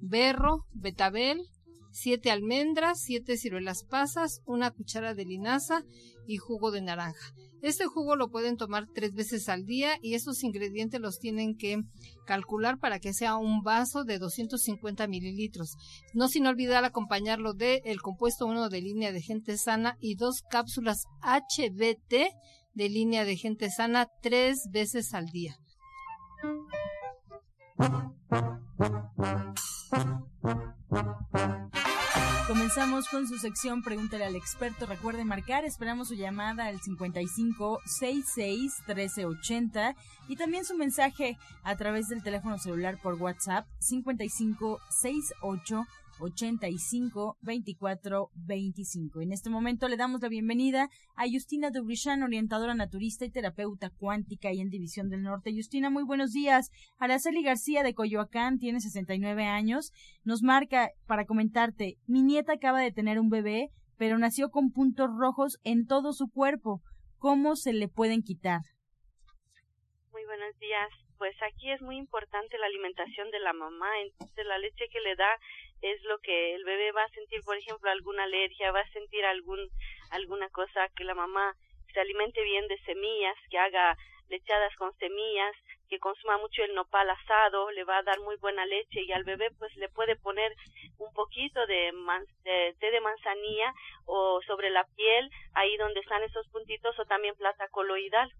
berro, 0.00 0.66
betabel, 0.72 1.42
siete 1.94 2.32
almendras, 2.32 3.00
siete 3.00 3.36
ciruelas 3.36 3.84
pasas, 3.84 4.42
una 4.46 4.72
cuchara 4.72 5.14
de 5.14 5.24
linaza 5.24 5.84
y 6.26 6.38
jugo 6.38 6.72
de 6.72 6.82
naranja. 6.82 7.32
Este 7.62 7.86
jugo 7.86 8.16
lo 8.16 8.30
pueden 8.30 8.56
tomar 8.56 8.88
tres 8.92 9.14
veces 9.14 9.48
al 9.48 9.64
día 9.64 9.96
y 10.02 10.14
esos 10.14 10.42
ingredientes 10.42 11.00
los 11.00 11.20
tienen 11.20 11.56
que 11.56 11.82
calcular 12.26 12.78
para 12.80 12.98
que 12.98 13.14
sea 13.14 13.36
un 13.36 13.62
vaso 13.62 14.02
de 14.02 14.18
250 14.18 15.06
mililitros. 15.06 15.76
No 16.14 16.26
sin 16.28 16.46
olvidar 16.46 16.84
acompañarlo 16.84 17.54
de 17.54 17.80
el 17.84 18.02
compuesto 18.02 18.46
1 18.46 18.68
de 18.68 18.80
línea 18.82 19.12
de 19.12 19.22
gente 19.22 19.56
sana 19.56 19.96
y 20.00 20.16
dos 20.16 20.42
cápsulas 20.50 21.04
HBT 21.22 22.14
de 22.74 22.88
línea 22.88 23.24
de 23.24 23.36
gente 23.36 23.70
sana 23.70 24.08
tres 24.20 24.68
veces 24.72 25.14
al 25.14 25.26
día. 25.26 25.56
Comenzamos 32.46 33.08
con 33.08 33.26
su 33.26 33.38
sección 33.38 33.82
Pregúntale 33.82 34.24
al 34.24 34.36
experto. 34.36 34.84
Recuerde 34.86 35.24
marcar, 35.24 35.64
esperamos 35.64 36.08
su 36.08 36.14
llamada 36.14 36.66
al 36.66 36.80
55 36.80 37.80
66 37.86 38.82
1380 38.86 39.96
y 40.28 40.36
también 40.36 40.64
su 40.64 40.76
mensaje 40.76 41.38
a 41.62 41.76
través 41.76 42.08
del 42.08 42.22
teléfono 42.22 42.58
celular 42.58 42.98
por 43.02 43.14
WhatsApp 43.14 43.66
55 43.78 44.78
68 44.90 45.86
85 46.20 47.36
24 47.42 48.30
25. 48.34 49.20
En 49.20 49.32
este 49.32 49.50
momento 49.50 49.88
le 49.88 49.96
damos 49.96 50.20
la 50.22 50.28
bienvenida 50.28 50.88
a 51.16 51.24
Justina 51.30 51.70
Dubrichan, 51.70 52.22
orientadora 52.22 52.74
naturista 52.74 53.24
y 53.24 53.30
terapeuta 53.30 53.90
cuántica 53.90 54.52
y 54.52 54.60
en 54.60 54.70
División 54.70 55.08
del 55.08 55.22
Norte. 55.22 55.52
Justina, 55.54 55.90
muy 55.90 56.04
buenos 56.04 56.32
días. 56.32 56.70
Araceli 56.98 57.42
García 57.42 57.82
de 57.82 57.94
Coyoacán 57.94 58.58
tiene 58.58 58.80
69 58.80 59.44
años. 59.44 59.92
Nos 60.24 60.42
marca 60.42 60.90
para 61.06 61.24
comentarte, 61.24 61.96
mi 62.06 62.22
nieta 62.22 62.54
acaba 62.54 62.80
de 62.80 62.92
tener 62.92 63.18
un 63.18 63.28
bebé, 63.28 63.68
pero 63.96 64.18
nació 64.18 64.50
con 64.50 64.70
puntos 64.70 65.10
rojos 65.18 65.58
en 65.64 65.86
todo 65.86 66.12
su 66.12 66.28
cuerpo. 66.28 66.80
¿Cómo 67.18 67.56
se 67.56 67.72
le 67.72 67.88
pueden 67.88 68.22
quitar? 68.22 68.60
Muy 70.12 70.24
buenos 70.26 70.58
días. 70.58 70.90
Pues 71.18 71.34
aquí 71.42 71.70
es 71.70 71.80
muy 71.80 71.96
importante 71.96 72.58
la 72.58 72.66
alimentación 72.66 73.30
de 73.30 73.38
la 73.38 73.52
mamá, 73.52 73.88
entonces 74.02 74.44
la 74.46 74.58
leche 74.58 74.84
que 74.92 75.00
le 75.00 75.14
da 75.16 75.30
es 75.84 76.02
lo 76.04 76.18
que 76.20 76.54
el 76.54 76.64
bebé 76.64 76.92
va 76.92 77.02
a 77.02 77.08
sentir, 77.10 77.40
por 77.44 77.56
ejemplo, 77.56 77.90
alguna 77.90 78.24
alergia, 78.24 78.72
va 78.72 78.80
a 78.80 78.92
sentir 78.92 79.24
algún 79.24 79.68
alguna 80.10 80.48
cosa 80.48 80.88
que 80.96 81.04
la 81.04 81.14
mamá 81.14 81.54
se 81.92 82.00
alimente 82.00 82.42
bien 82.42 82.66
de 82.68 82.78
semillas, 82.84 83.36
que 83.50 83.58
haga 83.58 83.96
lechadas 84.28 84.74
con 84.76 84.96
semillas, 84.98 85.54
que 85.88 85.98
consuma 85.98 86.38
mucho 86.38 86.64
el 86.64 86.74
nopal 86.74 87.08
asado, 87.10 87.70
le 87.70 87.84
va 87.84 87.98
a 87.98 88.02
dar 88.02 88.18
muy 88.20 88.36
buena 88.36 88.64
leche 88.64 89.02
y 89.02 89.12
al 89.12 89.24
bebé 89.24 89.50
pues 89.58 89.74
le 89.76 89.88
puede 89.90 90.16
poner 90.16 90.54
un 90.98 91.12
poquito 91.12 91.66
de, 91.66 91.92
de 92.44 92.74
té 92.80 92.90
de 92.90 93.00
manzanilla 93.00 93.72
o 94.06 94.40
sobre 94.46 94.70
la 94.70 94.84
piel, 94.96 95.30
ahí 95.54 95.76
donde 95.76 96.00
están 96.00 96.22
esos 96.22 96.48
puntitos 96.48 96.98
o 96.98 97.04
también 97.04 97.34
plata 97.36 97.68
coloidal. 97.68 98.32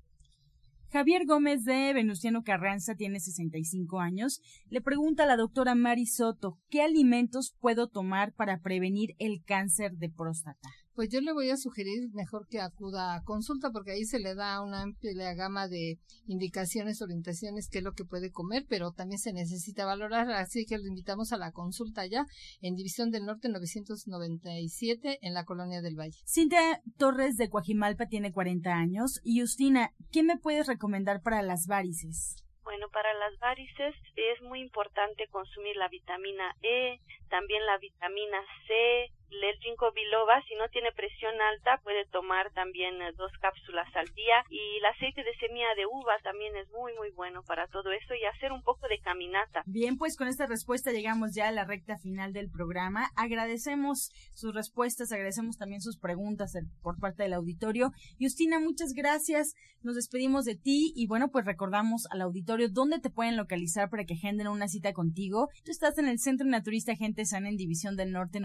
Javier 0.94 1.26
Gómez 1.26 1.64
de 1.64 1.92
Venustiano 1.92 2.44
Carranza 2.44 2.94
tiene 2.94 3.18
65 3.18 3.98
años. 3.98 4.40
Le 4.70 4.80
pregunta 4.80 5.24
a 5.24 5.26
la 5.26 5.36
doctora 5.36 5.74
Mari 5.74 6.06
Soto, 6.06 6.60
¿qué 6.70 6.82
alimentos 6.82 7.52
puedo 7.58 7.88
tomar 7.88 8.32
para 8.32 8.60
prevenir 8.60 9.16
el 9.18 9.42
cáncer 9.44 9.96
de 9.96 10.08
próstata? 10.08 10.68
Pues 10.94 11.08
yo 11.10 11.20
le 11.20 11.32
voy 11.32 11.50
a 11.50 11.56
sugerir 11.56 12.10
mejor 12.14 12.46
que 12.46 12.60
acuda 12.60 13.16
a 13.16 13.24
consulta 13.24 13.70
porque 13.72 13.90
ahí 13.90 14.04
se 14.04 14.20
le 14.20 14.36
da 14.36 14.62
una 14.62 14.82
amplia 14.82 15.34
gama 15.34 15.66
de 15.66 15.98
indicaciones, 16.28 17.02
orientaciones, 17.02 17.68
qué 17.68 17.78
es 17.78 17.84
lo 17.84 17.94
que 17.94 18.04
puede 18.04 18.30
comer, 18.30 18.64
pero 18.68 18.92
también 18.92 19.18
se 19.18 19.32
necesita 19.32 19.84
valorar, 19.84 20.30
así 20.30 20.64
que 20.66 20.78
lo 20.78 20.86
invitamos 20.86 21.32
a 21.32 21.36
la 21.36 21.50
consulta 21.50 22.06
ya 22.06 22.26
en 22.62 22.76
División 22.76 23.10
del 23.10 23.24
Norte 23.24 23.48
997 23.48 25.18
en 25.20 25.34
la 25.34 25.44
Colonia 25.44 25.82
del 25.82 25.98
Valle. 25.98 26.20
Cintia 26.26 26.80
Torres 26.96 27.36
de 27.36 27.50
Coajimalpa 27.50 28.06
tiene 28.06 28.32
40 28.32 28.70
años 28.70 29.20
y 29.24 29.40
Justina, 29.40 29.90
¿qué 30.12 30.22
me 30.22 30.38
puedes 30.38 30.68
recomendar 30.68 31.22
para 31.22 31.42
las 31.42 31.66
varices? 31.66 32.36
Bueno, 32.62 32.88
para 32.88 33.12
las 33.14 33.38
varices 33.40 33.94
es 34.16 34.42
muy 34.42 34.60
importante 34.60 35.26
consumir 35.28 35.76
la 35.76 35.88
vitamina 35.88 36.56
E, 36.62 37.00
también 37.28 37.66
la 37.66 37.78
vitamina 37.78 38.38
C, 38.66 39.12
el 39.30 39.58
ginkgo 39.60 39.92
biloba, 39.92 40.42
si 40.48 40.54
no 40.54 40.68
tiene 40.68 40.92
presión 40.92 41.34
alta, 41.52 41.80
puede 41.82 42.06
tomar 42.06 42.52
también 42.52 43.00
eh, 43.02 43.12
dos 43.16 43.32
cápsulas 43.40 43.88
al 43.94 44.06
día 44.14 44.44
y 44.50 44.78
el 44.78 44.84
aceite 44.86 45.22
de 45.22 45.34
semilla 45.36 45.74
de 45.76 45.86
uva 45.86 46.18
también 46.22 46.56
es 46.56 46.68
muy 46.70 46.92
muy 46.94 47.10
bueno 47.10 47.42
para 47.42 47.66
todo 47.68 47.92
eso 47.92 48.14
y 48.14 48.24
hacer 48.24 48.52
un 48.52 48.62
poco 48.62 48.88
de 48.88 48.98
caminata. 49.00 49.62
Bien, 49.66 49.96
pues 49.96 50.16
con 50.16 50.28
esta 50.28 50.46
respuesta 50.46 50.92
llegamos 50.92 51.34
ya 51.34 51.48
a 51.48 51.52
la 51.52 51.64
recta 51.64 51.98
final 51.98 52.32
del 52.32 52.50
programa. 52.50 53.10
Agradecemos 53.16 54.10
sus 54.32 54.54
respuestas, 54.54 55.12
agradecemos 55.12 55.56
también 55.56 55.80
sus 55.80 55.98
preguntas 55.98 56.52
por 56.82 56.98
parte 56.98 57.24
del 57.24 57.34
auditorio. 57.34 57.90
Justina, 58.20 58.60
muchas 58.60 58.92
gracias. 58.94 59.54
Nos 59.82 59.96
despedimos 59.96 60.44
de 60.44 60.56
ti 60.56 60.92
y 60.96 61.06
bueno, 61.06 61.28
pues 61.28 61.44
recordamos 61.44 62.06
al 62.10 62.22
auditorio 62.22 62.68
dónde 62.70 63.00
te 63.00 63.10
pueden 63.10 63.36
localizar 63.36 63.90
para 63.90 64.04
que 64.04 64.14
agenden 64.14 64.48
una 64.48 64.68
cita 64.68 64.92
contigo. 64.92 65.48
Tú 65.64 65.70
estás 65.70 65.98
en 65.98 66.08
el 66.08 66.18
Centro 66.18 66.46
Naturista 66.46 66.96
Gente 66.96 67.24
Sana 67.26 67.48
en 67.48 67.56
División 67.56 67.96
del 67.96 68.12
Norte 68.12 68.40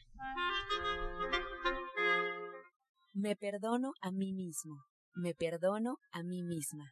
Me 3.13 3.37
perdono 3.37 3.93
a 4.01 4.11
mí 4.11 4.33
mismo. 4.33 4.83
Me 5.15 5.33
perdono 5.33 5.95
a 6.11 6.23
mí 6.23 6.43
misma. 6.43 6.91